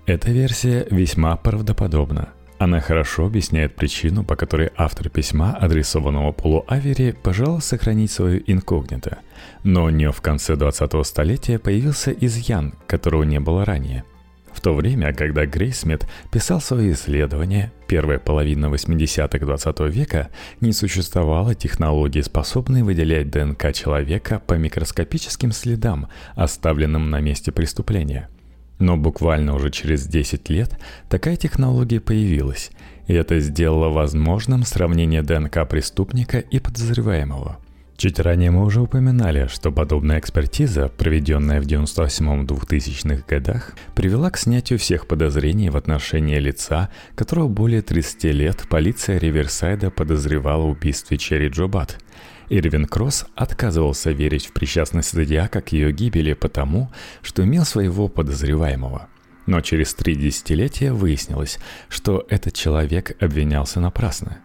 Эта 0.06 0.30
версия 0.30 0.87
весьма 0.90 1.37
правдоподобна– 1.37 2.30
она 2.60 2.80
хорошо 2.80 3.24
объясняет 3.24 3.74
причину, 3.74 4.22
по 4.22 4.36
которой 4.36 4.70
автор 4.76 5.08
письма, 5.08 5.56
адресованного 5.56 6.32
Полу 6.32 6.66
Авери, 6.68 7.12
пожелал 7.12 7.62
сохранить 7.62 8.10
свое 8.10 8.42
инкогнито. 8.46 9.20
Но 9.62 9.84
у 9.84 9.88
нее 9.88 10.12
в 10.12 10.20
конце 10.20 10.56
20-го 10.56 11.02
столетия 11.04 11.58
появился 11.58 12.12
изъян, 12.12 12.74
которого 12.86 13.22
не 13.22 13.40
было 13.40 13.64
ранее. 13.64 14.04
В 14.52 14.60
то 14.60 14.74
время, 14.74 15.14
когда 15.14 15.46
Грейсмит 15.46 16.06
писал 16.30 16.60
свои 16.60 16.92
исследования, 16.92 17.72
первая 17.86 18.18
половина 18.18 18.66
80-х 18.66 19.38
20 19.38 19.80
века, 19.88 20.28
не 20.60 20.74
существовало 20.74 21.54
технологии, 21.54 22.20
способной 22.20 22.82
выделять 22.82 23.30
ДНК 23.30 23.72
человека 23.72 24.42
по 24.46 24.52
микроскопическим 24.52 25.52
следам, 25.52 26.08
оставленным 26.34 27.08
на 27.08 27.20
месте 27.20 27.52
преступления– 27.52 28.28
но 28.80 28.96
буквально 28.96 29.54
уже 29.54 29.70
через 29.70 30.06
10 30.06 30.48
лет 30.50 30.76
такая 31.08 31.36
технология 31.36 32.00
появилась, 32.00 32.72
и 33.06 33.14
это 33.14 33.38
сделало 33.38 33.90
возможным 33.90 34.64
сравнение 34.64 35.22
ДНК 35.22 35.68
преступника 35.68 36.38
и 36.38 36.58
подозреваемого. 36.58 37.58
Чуть 37.96 38.18
ранее 38.18 38.50
мы 38.50 38.64
уже 38.64 38.80
упоминали, 38.80 39.46
что 39.48 39.70
подобная 39.70 40.18
экспертиза, 40.18 40.88
проведенная 40.88 41.60
в 41.60 41.66
98-2000-х 41.66 43.24
годах, 43.28 43.74
привела 43.94 44.30
к 44.30 44.38
снятию 44.38 44.78
всех 44.78 45.06
подозрений 45.06 45.68
в 45.68 45.76
отношении 45.76 46.38
лица, 46.38 46.88
которого 47.14 47.48
более 47.48 47.82
30 47.82 48.24
лет 48.24 48.64
полиция 48.70 49.18
Риверсайда 49.18 49.90
подозревала 49.90 50.62
в 50.62 50.70
убийстве 50.70 51.18
Черри 51.18 51.48
Джобат– 51.48 51.98
Ирвин 52.50 52.86
Кросс 52.86 53.26
отказывался 53.36 54.10
верить 54.10 54.46
в 54.46 54.52
причастность 54.52 55.12
Зодиака 55.12 55.60
к 55.60 55.70
ее 55.72 55.92
гибели 55.92 56.32
потому, 56.32 56.90
что 57.22 57.44
имел 57.44 57.64
своего 57.64 58.08
подозреваемого. 58.08 59.08
Но 59.46 59.60
через 59.60 59.94
три 59.94 60.16
десятилетия 60.16 60.92
выяснилось, 60.92 61.60
что 61.88 62.26
этот 62.28 62.54
человек 62.54 63.16
обвинялся 63.22 63.80
напрасно. 63.80 64.38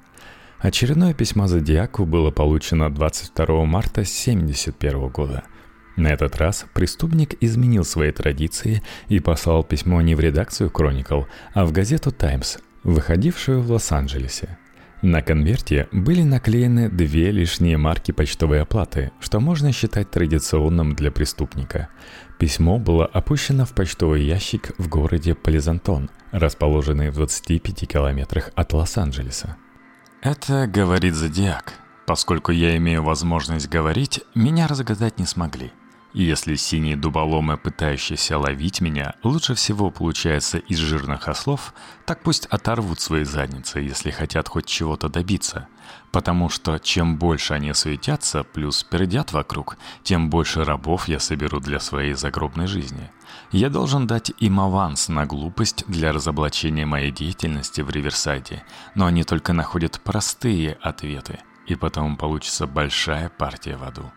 Очередное 0.59 1.13
письмо 1.13 1.47
Зодиаку 1.47 2.05
было 2.05 2.29
получено 2.29 2.93
22 2.93 3.65
марта 3.65 4.01
1971 4.01 5.09
года. 5.09 5.43
На 5.95 6.09
этот 6.09 6.35
раз 6.37 6.65
преступник 6.73 7.35
изменил 7.41 7.83
свои 7.83 8.11
традиции 8.11 8.83
и 9.07 9.19
послал 9.19 9.63
письмо 9.63 10.01
не 10.01 10.13
в 10.13 10.19
редакцию 10.19 10.69
«Кроникл», 10.69 11.23
а 11.53 11.65
в 11.65 11.71
газету 11.71 12.11
«Таймс», 12.11 12.57
выходившую 12.83 13.61
в 13.61 13.71
Лос-Анджелесе. 13.71 14.57
На 15.05 15.21
конверте 15.21 15.87
были 15.91 16.23
наклеены 16.23 16.89
две 16.89 17.29
лишние 17.29 17.77
марки 17.77 18.11
почтовой 18.11 18.63
оплаты, 18.63 19.11
что 19.19 19.39
можно 19.39 19.71
считать 19.71 20.09
традиционным 20.09 20.95
для 20.95 21.11
преступника. 21.11 21.89
Письмо 22.39 22.79
было 22.79 23.05
опущено 23.05 23.67
в 23.67 23.75
почтовый 23.75 24.23
ящик 24.23 24.71
в 24.79 24.87
городе 24.87 25.35
Полизантон, 25.35 26.09
расположенный 26.31 27.11
в 27.11 27.17
25 27.17 27.87
километрах 27.87 28.49
от 28.55 28.73
Лос-Анджелеса. 28.73 29.57
Это 30.23 30.65
говорит 30.65 31.13
Зодиак. 31.13 31.73
Поскольку 32.07 32.51
я 32.51 32.75
имею 32.77 33.03
возможность 33.03 33.69
говорить, 33.69 34.21
меня 34.33 34.65
разгадать 34.65 35.19
не 35.19 35.27
смогли– 35.27 35.71
если 36.23 36.55
синие 36.55 36.95
дуболомы, 36.95 37.57
пытающиеся 37.57 38.37
ловить 38.37 38.79
меня, 38.79 39.15
лучше 39.21 39.53
всего 39.53 39.91
получается 39.91 40.59
из 40.59 40.77
жирных 40.77 41.27
ослов, 41.27 41.73
так 42.05 42.23
пусть 42.23 42.45
оторвут 42.45 43.01
свои 43.01 43.25
задницы, 43.25 43.79
если 43.79 44.11
хотят 44.11 44.47
хоть 44.47 44.65
чего-то 44.65 45.09
добиться. 45.09 45.67
Потому 46.13 46.47
что 46.47 46.79
чем 46.79 47.17
больше 47.17 47.53
они 47.53 47.73
суетятся, 47.73 48.45
плюс 48.45 48.81
пердят 48.83 49.33
вокруг, 49.33 49.77
тем 50.03 50.29
больше 50.29 50.63
рабов 50.63 51.09
я 51.09 51.19
соберу 51.19 51.59
для 51.59 51.81
своей 51.81 52.13
загробной 52.13 52.67
жизни. 52.67 53.11
Я 53.51 53.69
должен 53.69 54.07
дать 54.07 54.31
им 54.39 54.61
аванс 54.61 55.09
на 55.09 55.25
глупость 55.25 55.83
для 55.87 56.13
разоблачения 56.13 56.85
моей 56.85 57.11
деятельности 57.11 57.81
в 57.81 57.89
Риверсайде, 57.89 58.63
но 58.95 59.05
они 59.05 59.25
только 59.25 59.51
находят 59.51 59.99
простые 60.01 60.77
ответы, 60.81 61.39
и 61.67 61.75
потом 61.75 62.15
получится 62.15 62.67
большая 62.67 63.27
партия 63.27 63.75
в 63.75 63.83
аду. 63.83 64.11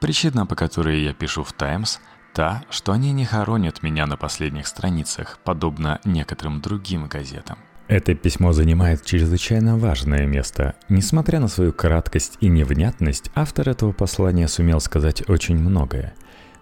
Причина, 0.00 0.46
по 0.46 0.54
которой 0.54 1.02
я 1.02 1.12
пишу 1.12 1.42
в 1.42 1.52
«Таймс», 1.52 1.98
та, 2.32 2.62
что 2.70 2.92
они 2.92 3.12
не 3.12 3.24
хоронят 3.24 3.82
меня 3.82 4.06
на 4.06 4.16
последних 4.16 4.66
страницах, 4.68 5.40
подобно 5.42 5.98
некоторым 6.04 6.60
другим 6.60 7.08
газетам. 7.08 7.58
Это 7.88 8.14
письмо 8.14 8.52
занимает 8.52 9.04
чрезвычайно 9.04 9.78
важное 9.78 10.26
место. 10.26 10.74
Несмотря 10.90 11.40
на 11.40 11.48
свою 11.48 11.72
краткость 11.72 12.36
и 12.40 12.48
невнятность, 12.48 13.30
автор 13.34 13.70
этого 13.70 13.92
послания 13.92 14.46
сумел 14.46 14.78
сказать 14.80 15.28
очень 15.28 15.56
многое. 15.56 16.14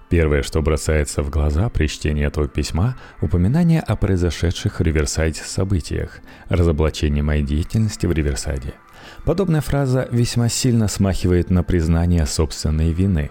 Первое, 0.09 0.43
что 0.43 0.63
бросается 0.63 1.23
в 1.23 1.31
глаза 1.31 1.69
при 1.69 1.89
чтении 1.89 2.27
этого 2.27 2.49
письма– 2.49 2.97
упоминание 3.21 3.81
о 3.81 3.97
произошедших 3.97 4.79
в 4.79 4.83
Риверсайде 4.83 5.43
событиях, 5.43 6.21
разоблачении 6.49 7.23
моей 7.23 7.43
деятельности 7.43 8.07
в 8.07 8.13
Риверсайде– 8.13 8.75
Подобная 9.25 9.61
фраза 9.61 10.09
весьма 10.11 10.49
сильно 10.49 10.89
смахивает 10.89 11.51
на 11.51 11.63
признание 11.63 12.27
собственной 12.27 12.93
вины. 12.93 13.31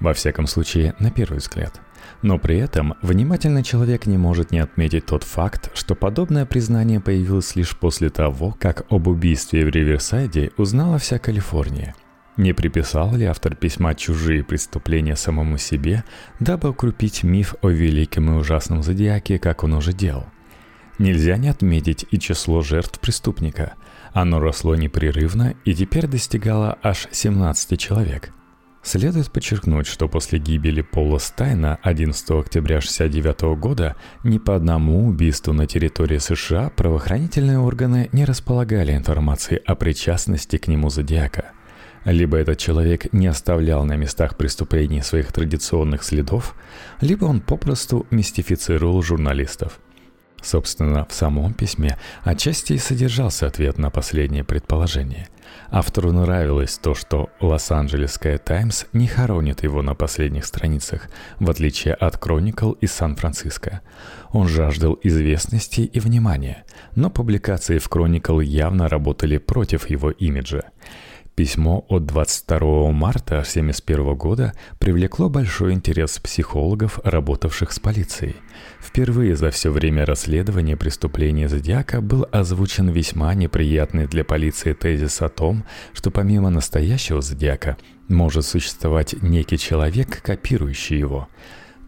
Во 0.00 0.12
всяком 0.14 0.46
случае, 0.46 0.94
на 0.98 1.10
первый 1.10 1.38
взгляд. 1.38 1.80
Но 2.22 2.38
при 2.38 2.58
этом 2.58 2.94
внимательный 3.02 3.62
человек 3.62 4.06
не 4.06 4.18
может 4.18 4.50
не 4.50 4.58
отметить 4.58 5.06
тот 5.06 5.22
факт, 5.22 5.70
что 5.74 5.94
подобное 5.94 6.46
признание 6.46 7.00
появилось 7.00 7.56
лишь 7.56 7.76
после 7.76 8.10
того, 8.10 8.56
как 8.58 8.84
об 8.90 9.06
убийстве 9.06 9.64
в 9.64 9.68
Риверсайде 9.68 10.50
узнала 10.56 10.98
вся 10.98 11.18
Калифорния. 11.18 11.94
Не 12.36 12.52
приписал 12.52 13.14
ли 13.14 13.26
автор 13.26 13.54
письма 13.54 13.94
чужие 13.94 14.42
преступления 14.42 15.16
самому 15.16 15.58
себе, 15.58 16.04
дабы 16.40 16.70
укрепить 16.70 17.22
миф 17.22 17.54
о 17.62 17.68
великом 17.68 18.30
и 18.30 18.38
ужасном 18.38 18.82
зодиаке, 18.82 19.38
как 19.38 19.64
он 19.64 19.74
уже 19.74 19.92
делал? 19.92 20.26
Нельзя 20.98 21.36
не 21.36 21.48
отметить 21.48 22.06
и 22.10 22.18
число 22.18 22.62
жертв 22.62 23.00
преступника– 23.00 23.74
оно 24.12 24.40
росло 24.40 24.76
непрерывно 24.76 25.54
и 25.64 25.74
теперь 25.74 26.06
достигало 26.06 26.78
аж 26.82 27.08
17 27.10 27.78
человек. 27.78 28.32
Следует 28.82 29.30
подчеркнуть, 29.30 29.86
что 29.86 30.08
после 30.08 30.40
гибели 30.40 30.82
Пола 30.82 31.18
Стайна 31.18 31.78
11 31.82 32.30
октября 32.32 32.78
1969 32.78 33.58
года 33.58 33.96
ни 34.24 34.38
по 34.38 34.56
одному 34.56 35.06
убийству 35.06 35.52
на 35.52 35.66
территории 35.66 36.18
США 36.18 36.70
правоохранительные 36.70 37.58
органы 37.58 38.08
не 38.12 38.24
располагали 38.24 38.92
информацией 38.92 39.60
о 39.64 39.76
причастности 39.76 40.56
к 40.56 40.66
нему 40.66 40.90
Зодиака. 40.90 41.52
Либо 42.04 42.36
этот 42.36 42.58
человек 42.58 43.12
не 43.12 43.26
оставлял 43.26 43.84
на 43.84 43.96
местах 43.96 44.36
преступлений 44.36 45.02
своих 45.02 45.32
традиционных 45.32 46.02
следов, 46.02 46.54
либо 47.00 47.26
он 47.26 47.40
попросту 47.40 48.06
мистифицировал 48.10 49.02
журналистов– 49.02 49.78
Собственно, 50.42 51.06
в 51.08 51.14
самом 51.14 51.54
письме 51.54 51.96
отчасти 52.24 52.72
и 52.72 52.78
содержался 52.78 53.46
ответ 53.46 53.78
на 53.78 53.90
последнее 53.90 54.42
предположение. 54.42 55.28
Автору 55.70 56.12
нравилось 56.12 56.78
то, 56.78 56.94
что 56.94 57.30
Лос-Анджелесская 57.40 58.38
Таймс 58.38 58.86
не 58.92 59.06
хоронит 59.06 59.62
его 59.62 59.82
на 59.82 59.94
последних 59.94 60.44
страницах, 60.44 61.08
в 61.38 61.48
отличие 61.48 61.94
от 61.94 62.18
Кроникл 62.18 62.72
из 62.72 62.92
Сан-Франциско. 62.92 63.82
Он 64.32 64.48
жаждал 64.48 64.98
известности 65.02 65.82
и 65.82 66.00
внимания, 66.00 66.64
но 66.96 67.08
публикации 67.08 67.78
в 67.78 67.88
Кроникл 67.88 68.40
явно 68.40 68.88
работали 68.88 69.38
против 69.38 69.88
его 69.88 70.10
имиджа. 70.10 70.64
Письмо 71.34 71.86
от 71.88 72.04
22 72.04 72.92
марта 72.92 73.38
1971 73.38 74.14
года 74.16 74.52
привлекло 74.78 75.30
большой 75.30 75.72
интерес 75.72 76.18
психологов, 76.18 77.00
работавших 77.04 77.72
с 77.72 77.80
полицией. 77.80 78.36
Впервые 78.78 79.34
за 79.34 79.50
все 79.50 79.70
время 79.70 80.04
расследования 80.04 80.76
преступления 80.76 81.48
Зодиака 81.48 82.02
был 82.02 82.26
озвучен 82.30 82.90
весьма 82.90 83.32
неприятный 83.32 84.06
для 84.06 84.24
полиции 84.24 84.74
тезис 84.74 85.22
о 85.22 85.30
том, 85.30 85.64
что 85.94 86.10
помимо 86.10 86.50
настоящего 86.50 87.22
Зодиака, 87.22 87.78
Может 88.08 88.44
существовать 88.44 89.14
некий 89.22 89.56
человек, 89.56 90.20
копирующий 90.20 90.98
его. 90.98 91.28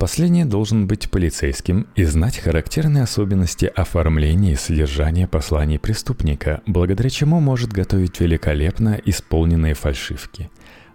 Последний 0.05 0.44
должен 0.44 0.86
быть 0.86 1.11
полицейским 1.11 1.86
и 1.94 2.05
знать 2.05 2.36
характерные 2.36 3.05
особенности 3.05 3.64
оформления 3.64 4.52
и 4.52 4.57
содержания 4.57 5.26
посланий 5.26 5.78
преступника, 5.78 6.61
благодаря 6.66 7.09
чему 7.09 7.40
может 7.40 7.72
готовить 7.72 8.20
великолепно 8.20 9.00
исполненные 9.02 9.72
фальшивки. 9.72 10.50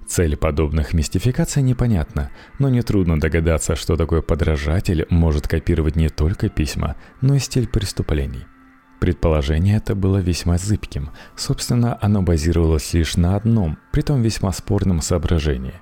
Цель 0.08 0.38
подобных 0.38 0.94
мистификаций 0.94 1.64
непонятна, 1.64 2.30
но 2.60 2.70
нетрудно 2.70 3.20
догадаться, 3.20 3.76
что 3.76 3.98
такой 3.98 4.22
подражатель 4.22 5.08
может 5.10 5.48
копировать 5.48 5.96
не 5.96 6.10
только 6.10 6.48
письма, 6.48 6.96
но 7.20 7.34
и 7.34 7.40
стиль 7.40 7.68
преступлений. 7.68 8.46
Предположение 9.00 9.78
это 9.78 9.96
было 9.96 10.18
весьма 10.18 10.60
зыбким. 10.60 11.10
Собственно, 11.36 11.98
оно 12.00 12.22
базировалось 12.22 12.94
лишь 12.94 13.18
на 13.18 13.38
одном, 13.38 13.80
притом 13.92 14.22
весьма 14.22 14.52
спорном 14.52 15.02
соображении. 15.02 15.74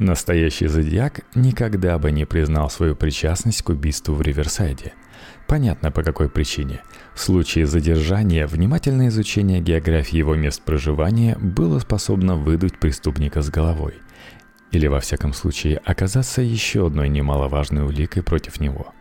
Настоящий 0.00 0.66
зодиак 0.66 1.20
никогда 1.34 1.98
бы 1.98 2.10
не 2.10 2.24
признал 2.24 2.70
свою 2.70 2.96
причастность 2.96 3.60
к 3.60 3.68
убийству 3.68 4.14
в 4.14 4.22
Риверсайде. 4.22 4.94
Понятно 5.46 5.92
по 5.92 6.02
какой 6.02 6.30
причине. 6.30 6.80
В 7.14 7.20
случае 7.20 7.66
задержания 7.66 8.46
внимательное 8.46 9.08
изучение 9.08 9.60
географии 9.60 10.16
его 10.16 10.34
мест 10.34 10.62
проживания 10.62 11.36
было 11.38 11.80
способно 11.80 12.34
выдуть 12.34 12.80
преступника 12.80 13.42
с 13.42 13.50
головой. 13.50 13.98
Или 14.72 14.86
во 14.86 15.00
всяком 15.00 15.34
случае 15.34 15.76
оказаться 15.84 16.40
еще 16.40 16.86
одной 16.86 17.10
немаловажной 17.10 17.82
уликой 17.82 18.22
против 18.22 18.58
него– 18.58 18.94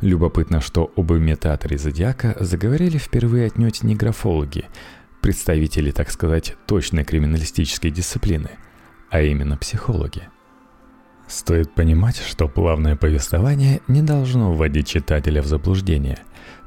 Любопытно, 0.00 0.62
что 0.62 0.90
об 0.96 1.12
имитаторе 1.12 1.76
зодиака 1.76 2.34
заговорили 2.40 2.96
впервые 2.96 3.48
отнюдь 3.48 3.82
не 3.82 3.94
графологи, 3.94 4.64
представители, 5.20 5.90
так 5.90 6.10
сказать, 6.10 6.56
точной 6.66 7.04
криминалистической 7.04 7.90
дисциплины, 7.90 8.52
а 9.10 9.20
именно 9.20 9.58
психологи. 9.58 10.22
Стоит 11.30 11.72
понимать, 11.72 12.16
что 12.16 12.48
плавное 12.48 12.96
повествование 12.96 13.82
не 13.86 14.02
должно 14.02 14.52
вводить 14.52 14.88
читателя 14.88 15.42
в 15.42 15.46
заблуждение. 15.46 16.18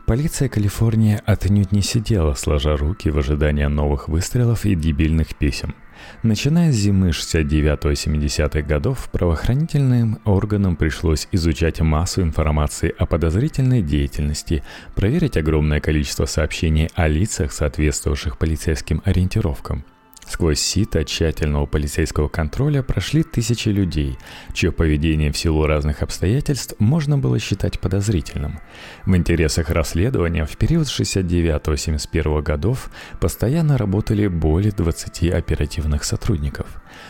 Полиция 0.07 0.47
Калифорнии 0.47 1.19
отнюдь 1.25 1.73
не 1.73 1.81
сидела, 1.81 2.33
сложа 2.33 2.77
руки 2.77 3.09
в 3.09 3.17
ожидании 3.17 3.65
новых 3.65 4.07
выстрелов 4.07 4.63
и 4.63 4.75
дебильных 4.75 5.35
писем. 5.35 5.75
Начиная 6.23 6.71
с 6.71 6.75
зимы 6.75 7.09
69-70-х 7.09 8.61
годов, 8.61 9.09
правоохранительным 9.11 10.19
органам 10.23 10.77
пришлось 10.77 11.27
изучать 11.33 11.81
массу 11.81 12.21
информации 12.21 12.95
о 12.97 13.05
подозрительной 13.05 13.81
деятельности, 13.81 14.63
проверить 14.95 15.35
огромное 15.35 15.81
количество 15.81 16.25
сообщений 16.25 16.89
о 16.95 17.09
лицах, 17.09 17.51
соответствовавших 17.51 18.37
полицейским 18.37 19.01
ориентировкам– 19.03 19.83
Сквозь 20.27 20.59
сито 20.59 21.03
тщательного 21.03 21.65
полицейского 21.65 22.27
контроля 22.27 22.81
прошли 22.81 23.23
тысячи 23.23 23.69
людей, 23.69 24.17
чье 24.53 24.71
поведение 24.71 25.31
в 25.31 25.37
силу 25.37 25.65
разных 25.65 26.01
обстоятельств 26.01 26.75
можно 26.79 27.17
было 27.17 27.39
считать 27.39 27.79
подозрительным. 27.79 28.59
В 29.05 29.15
интересах 29.15 29.69
расследования 29.69 30.45
в 30.45 30.57
период 30.57 30.87
69-71 30.87 32.41
годов 32.41 32.89
постоянно 33.19 33.77
работали 33.77 34.27
более 34.27 34.71
20 34.71 35.31
оперативных 35.31 36.03
сотрудников. 36.03 36.67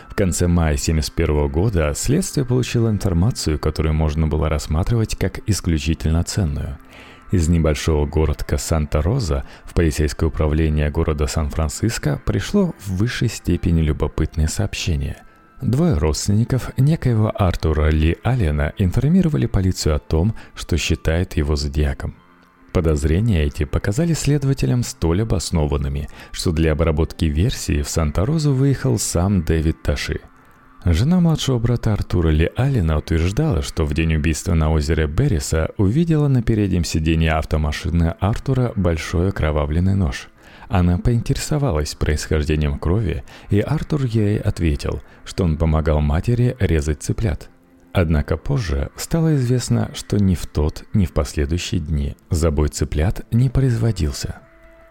В 0.09 0.15
конце 0.15 0.47
мая 0.47 0.75
1971 0.75 1.47
года 1.49 1.93
следствие 1.95 2.45
получило 2.45 2.89
информацию, 2.89 3.59
которую 3.59 3.93
можно 3.93 4.27
было 4.27 4.49
рассматривать 4.49 5.15
как 5.15 5.39
исключительно 5.47 6.23
ценную– 6.23 6.77
из 7.33 7.49
небольшого 7.49 8.05
городка 8.05 8.59
Санта-Роза 8.59 9.43
в 9.65 9.73
полицейское 9.73 10.29
управление 10.29 10.91
города 10.91 11.25
Сан-Франциско 11.25 12.21
пришло 12.23 12.75
в 12.79 12.97
высшей 12.97 13.27
степени 13.27 13.81
любопытное 13.81 14.47
сообщение. 14.47 15.17
Двое 15.59 15.95
родственников 15.95 16.69
некоего 16.77 17.33
Артура 17.35 17.89
Ли 17.89 18.17
Аллена 18.23 18.73
информировали 18.77 19.47
полицию 19.47 19.95
о 19.95 19.99
том, 19.99 20.35
что 20.53 20.77
считают 20.77 21.33
его 21.33 21.55
зодиаком. 21.55 22.15
Подозрения 22.71 23.43
эти 23.43 23.63
показали 23.63 24.13
следователям 24.13 24.83
столь 24.83 25.23
обоснованными, 25.23 26.09
что 26.31 26.51
для 26.51 26.73
обработки 26.73 27.25
версии 27.25 27.81
в 27.81 27.89
Санта-Розу 27.89 28.53
выехал 28.53 28.99
сам 28.99 29.43
Дэвид 29.43 29.81
Таши– 29.81 30.21
Жена 30.85 31.21
младшего 31.21 31.59
брата 31.59 31.93
Артура 31.93 32.27
Ли 32.27 32.51
Алина 32.57 32.97
утверждала, 32.97 33.61
что 33.61 33.85
в 33.85 33.93
день 33.93 34.15
убийства 34.15 34.53
на 34.53 34.69
озере 34.69 35.07
Берриса 35.07 35.69
увидела 35.77 36.27
на 36.27 36.43
переднем 36.43 36.83
сиденье 36.83 37.31
автомашины 37.33 38.15
Артура 38.19 38.73
большой 38.75 39.29
окровавленный 39.29 39.95
нож. 39.95 40.27
Она 40.67 40.97
поинтересовалась 40.97 41.95
происхождением 41.95 42.79
крови, 42.79 43.23
и 43.49 43.61
Артур 43.61 44.03
ей 44.03 44.37
ответил, 44.37 45.01
что 45.23 45.45
он 45.45 45.55
помогал 45.55 46.01
матери 46.01 46.57
резать 46.59 47.01
цыплят. 47.01 47.49
Однако 47.93 48.35
позже 48.35 48.89
стало 48.97 49.35
известно, 49.35 49.89
что 49.93 50.17
ни 50.17 50.35
в 50.35 50.47
тот, 50.47 50.83
ни 50.93 51.05
в 51.05 51.13
последующие 51.13 51.79
дни 51.79 52.17
забой 52.29 52.67
цыплят 52.67 53.25
не 53.31 53.49
производился. 53.49 54.41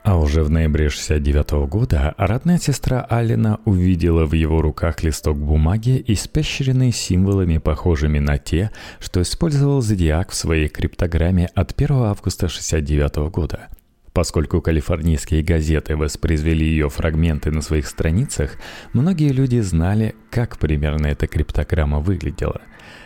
А 0.04 0.18
уже 0.18 0.42
в 0.42 0.50
ноябре 0.50 0.88
69 0.88 1.68
года 1.68 2.14
родная 2.18 2.58
сестра 2.58 3.06
Алина 3.08 3.60
увидела 3.64 4.26
в 4.26 4.32
его 4.32 4.60
руках 4.60 5.04
листок 5.04 5.36
бумаги, 5.36 6.02
испещренный 6.08 6.90
символами, 6.90 7.58
похожими 7.58 8.18
на 8.18 8.36
те, 8.38 8.72
что 8.98 9.22
использовал 9.22 9.80
Зодиак 9.80 10.30
в 10.30 10.34
своей 10.34 10.68
криптограмме 10.68 11.46
от 11.54 11.72
1 11.80 11.96
августа 11.96 12.48
69 12.48 13.30
года. 13.30 13.68
Поскольку 14.12 14.60
калифорнийские 14.60 15.44
газеты 15.44 15.96
воспроизвели 15.96 16.66
ее 16.66 16.90
фрагменты 16.90 17.52
на 17.52 17.62
своих 17.62 17.86
страницах, 17.86 18.56
многие 18.92 19.30
люди 19.30 19.60
знали, 19.60 20.16
как 20.30 20.58
примерно 20.58 21.06
эта 21.06 21.28
криптограмма 21.28 22.00
выглядела. 22.00 22.60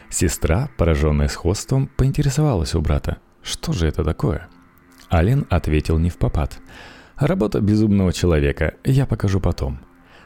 Сестра, 0.08 0.70
пораженная 0.78 1.28
сходством, 1.28 1.90
поинтересовалась 1.94 2.74
у 2.74 2.80
брата, 2.80 3.18
что 3.42 3.74
же 3.74 3.86
это 3.86 4.02
такое– 4.02 4.48
Ален 5.12 5.46
ответил 5.50 5.98
не 5.98 6.10
в 6.10 6.16
попад. 6.16 6.58
«Работа 7.16 7.60
безумного 7.60 8.12
человека, 8.12 8.74
я 8.84 9.06
покажу 9.06 9.40
потом». 9.40 9.80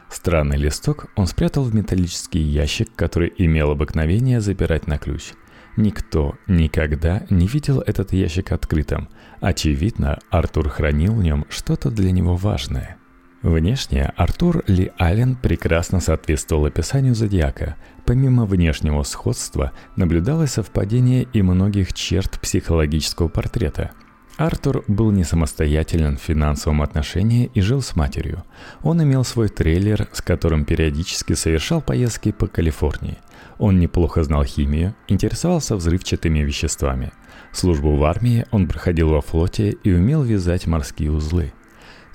Странный 0.09 0.57
листок 0.57 1.05
он 1.15 1.25
спрятал 1.25 1.63
в 1.63 1.73
металлический 1.73 2.41
ящик, 2.41 2.93
который 2.95 3.31
имел 3.37 3.71
обыкновение 3.71 4.41
запирать 4.41 4.85
на 4.85 4.97
ключ. 4.97 5.31
Никто 5.77 6.35
никогда 6.47 7.25
не 7.29 7.47
видел 7.47 7.79
этот 7.79 8.11
ящик 8.11 8.51
открытым. 8.51 9.07
Очевидно, 9.39 10.19
Артур 10.29 10.67
хранил 10.67 11.13
в 11.13 11.23
нем 11.23 11.45
что-то 11.49 11.89
для 11.89 12.11
него 12.11 12.35
важное. 12.35 12.97
Внешне 13.41 14.11
Артур 14.17 14.63
Ли 14.67 14.91
Аллен 14.97 15.37
прекрасно 15.37 16.01
соответствовал 16.01 16.65
описанию 16.65 17.15
зодиака. 17.15 17.77
Помимо 18.05 18.45
внешнего 18.45 19.03
сходства, 19.03 19.71
наблюдалось 19.95 20.51
совпадение 20.51 21.25
и 21.31 21.41
многих 21.41 21.93
черт 21.93 22.39
психологического 22.41 23.29
портрета– 23.29 23.91
Артур 24.37 24.83
был 24.87 25.11
не 25.11 25.23
самостоятелен 25.23 26.17
в 26.17 26.21
финансовом 26.21 26.81
отношении 26.81 27.51
и 27.53 27.61
жил 27.61 27.81
с 27.81 27.95
матерью. 27.95 28.43
Он 28.81 29.01
имел 29.03 29.23
свой 29.23 29.49
трейлер, 29.49 30.07
с 30.13 30.21
которым 30.21 30.65
периодически 30.65 31.33
совершал 31.33 31.81
поездки 31.81 32.31
по 32.31 32.47
Калифорнии. 32.47 33.17
Он 33.59 33.79
неплохо 33.79 34.23
знал 34.23 34.43
химию, 34.43 34.95
интересовался 35.07 35.75
взрывчатыми 35.75 36.39
веществами. 36.39 37.11
Службу 37.51 37.95
в 37.95 38.03
армии 38.03 38.45
он 38.51 38.67
проходил 38.67 39.09
во 39.09 39.21
флоте 39.21 39.71
и 39.83 39.93
умел 39.93 40.23
вязать 40.23 40.65
морские 40.65 41.11
узлы. 41.11 41.53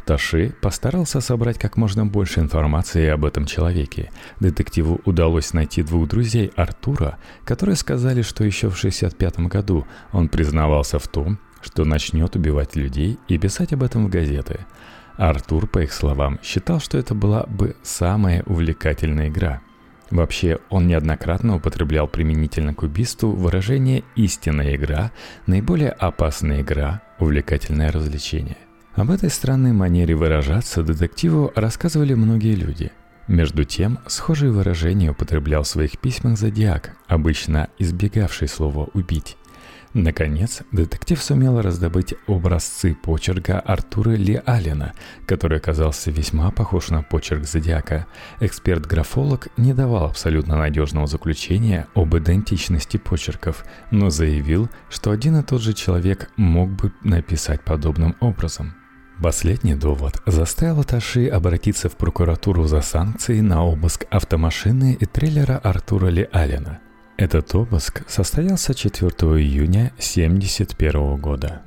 Таши 0.07 0.55
постарался 0.63 1.21
собрать 1.21 1.59
как 1.59 1.77
можно 1.77 2.07
больше 2.07 2.39
информации 2.39 3.09
об 3.09 3.25
этом 3.25 3.45
человеке. 3.45 4.13
Детективу 4.39 5.01
удалось 5.05 5.53
найти 5.53 5.83
двух 5.83 6.09
друзей 6.09 6.53
Артура, 6.55 7.19
которые 7.45 7.75
сказали, 7.75 8.23
что 8.23 8.45
еще 8.45 8.71
в 8.71 8.79
1965 8.79 9.41
году 9.49 9.85
он 10.13 10.29
признавался 10.29 11.01
в 11.01 11.09
том, 11.09 11.41
что 11.67 11.85
начнет 11.85 12.37
убивать 12.37 12.77
людей 12.77 13.19
и 13.27 13.39
писать 13.39 13.73
об 13.73 13.83
этом 13.83 14.07
в 14.07 14.09
газеты. 14.09 14.61
Артур, 15.17 15.67
по 15.67 15.81
их 15.81 15.93
словам, 15.93 16.39
считал, 16.43 16.79
что 16.79 16.97
это 16.97 17.15
была 17.15 17.45
бы 17.45 17.75
самая 17.83 18.45
увлекательная 18.45 19.29
игра. 19.29 19.61
Вообще, 20.11 20.61
он 20.71 20.87
неоднократно 20.87 21.57
употреблял 21.57 22.07
применительно 22.07 22.73
к 22.75 22.85
убийству 22.85 23.33
выражение 23.33 24.05
«истинная 24.15 24.77
игра», 24.77 25.11
«наиболее 25.47 25.91
опасная 25.91 26.63
игра», 26.63 27.03
«увлекательное 27.19 27.91
развлечение». 27.91 28.59
Об 28.95 29.11
этой 29.11 29.29
странной 29.29 29.73
манере 29.73 30.15
выражаться 30.15 30.83
детективу 30.83 31.51
рассказывали 31.57 32.15
многие 32.15 32.55
люди. 32.55 32.93
Между 33.27 33.65
тем, 33.65 33.99
схожие 34.07 34.53
выражения 34.53 35.11
употреблял 35.11 35.65
в 35.65 35.69
своих 35.69 35.99
письмах 35.99 36.39
Зодиак, 36.39 36.97
обычно 37.09 37.69
избегавший 37.79 38.47
слова 38.47 38.89
«убить». 38.95 39.37
Наконец, 39.99 40.61
детектив 40.73 41.23
сумел 41.23 41.63
раздобыть 41.63 42.13
образцы 42.27 42.95
почерка 42.95 43.61
Артура 43.61 44.11
Ли 44.11 44.43
Аллена, 44.45 44.93
который 45.25 45.57
оказался 45.57 46.11
весьма 46.11 46.51
похож 46.51 46.91
на 46.91 47.03
почерк 47.03 47.45
Зодиака. 47.45 48.07
Эксперт-графолог 48.41 49.49
не 49.57 49.73
давал 49.73 50.05
абсолютно 50.05 50.59
надежного 50.59 51.07
заключения 51.07 51.87
об 51.95 52.15
идентичности 52.15 52.99
почерков, 52.99 53.65
но 53.91 54.11
заявил, 54.11 54.69
что 54.91 55.13
один 55.13 55.39
и 55.39 55.43
тот 55.43 55.63
же 55.63 55.73
человек 55.73 56.31
мог 56.37 56.69
бы 56.73 56.93
написать 57.03 57.63
подобным 57.63 58.17
образом. 58.21 58.75
Последний 59.23 59.77
довод 59.77 60.21
заставил 60.27 60.85
Таши 60.85 61.27
обратиться 61.27 61.89
в 61.89 61.97
прокуратуру 61.97 62.65
за 62.65 62.83
санкции 62.83 63.41
на 63.41 63.65
обыск 63.65 64.05
автомашины 64.11 64.95
и 65.01 65.07
трейлера 65.07 65.57
Артура 65.57 66.09
Ли 66.09 66.29
Аллена. 66.33 66.81
Этот 67.17 67.55
обыск 67.55 68.03
состоялся 68.09 68.75
4 68.75 69.11
июня 69.11 69.93
1971 69.97 71.17
года. 71.17 71.63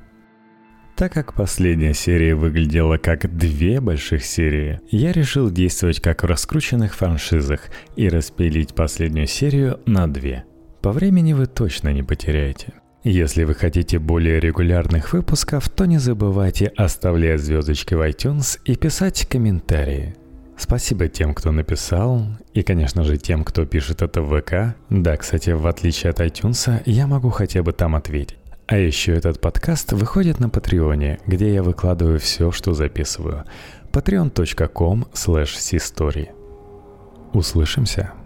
Так 0.96 1.14
как 1.14 1.34
последняя 1.34 1.94
серия 1.94 2.36
выглядела 2.36 2.98
как 2.98 3.36
две 3.36 3.82
больших 3.82 4.24
серии, 4.24 4.80
я 4.92 5.12
решил 5.12 5.50
действовать 5.50 6.02
как 6.02 6.22
в 6.22 6.26
раскрученных 6.28 6.94
франшизах 6.94 7.62
и 7.96 8.10
распилить 8.10 8.76
последнюю 8.76 9.26
серию 9.26 9.80
на 9.86 10.08
две. 10.08 10.44
По 10.82 10.92
времени 10.92 11.34
вы 11.34 11.48
точно 11.48 11.94
не 11.94 12.04
потеряете. 12.04 12.74
Если 13.04 13.44
вы 13.46 13.56
хотите 13.56 13.98
более 13.98 14.40
регулярных 14.40 15.14
выпусков, 15.14 15.70
то 15.70 15.86
не 15.86 15.98
забывайте 15.98 16.68
оставлять 16.76 17.40
звездочки 17.42 17.94
в 17.94 18.02
iTunes 18.02 18.60
и 18.66 18.76
писать 18.76 19.26
комментарии. 19.26 20.16
Спасибо 20.60 21.08
тем, 21.08 21.34
кто 21.34 21.52
написал, 21.52 22.26
и, 22.54 22.64
конечно 22.64 23.06
же, 23.06 23.18
тем, 23.18 23.46
кто 23.46 23.66
пишет 23.66 24.02
это 24.02 24.22
в 24.22 24.42
ВК. 24.42 24.76
Да, 24.90 25.16
кстати, 25.16 25.52
в 25.52 25.66
отличие 25.66 26.10
от 26.10 26.20
iTunes, 26.20 26.84
я 26.86 27.08
могу 27.08 27.30
хотя 27.30 27.64
бы 27.64 27.72
там 27.72 27.96
ответить. 27.96 28.38
А 28.68 28.78
еще 28.78 29.14
этот 29.14 29.40
подкаст 29.40 29.94
выходит 29.94 30.40
на 30.42 30.50
Патреоне, 30.50 31.20
где 31.26 31.54
я 31.54 31.64
выкладываю 31.64 32.20
все, 32.20 32.52
что 32.52 32.74
записываю. 32.74 33.46
patreon.com 33.94 35.08
slash 35.14 36.28
Услышимся! 37.34 38.19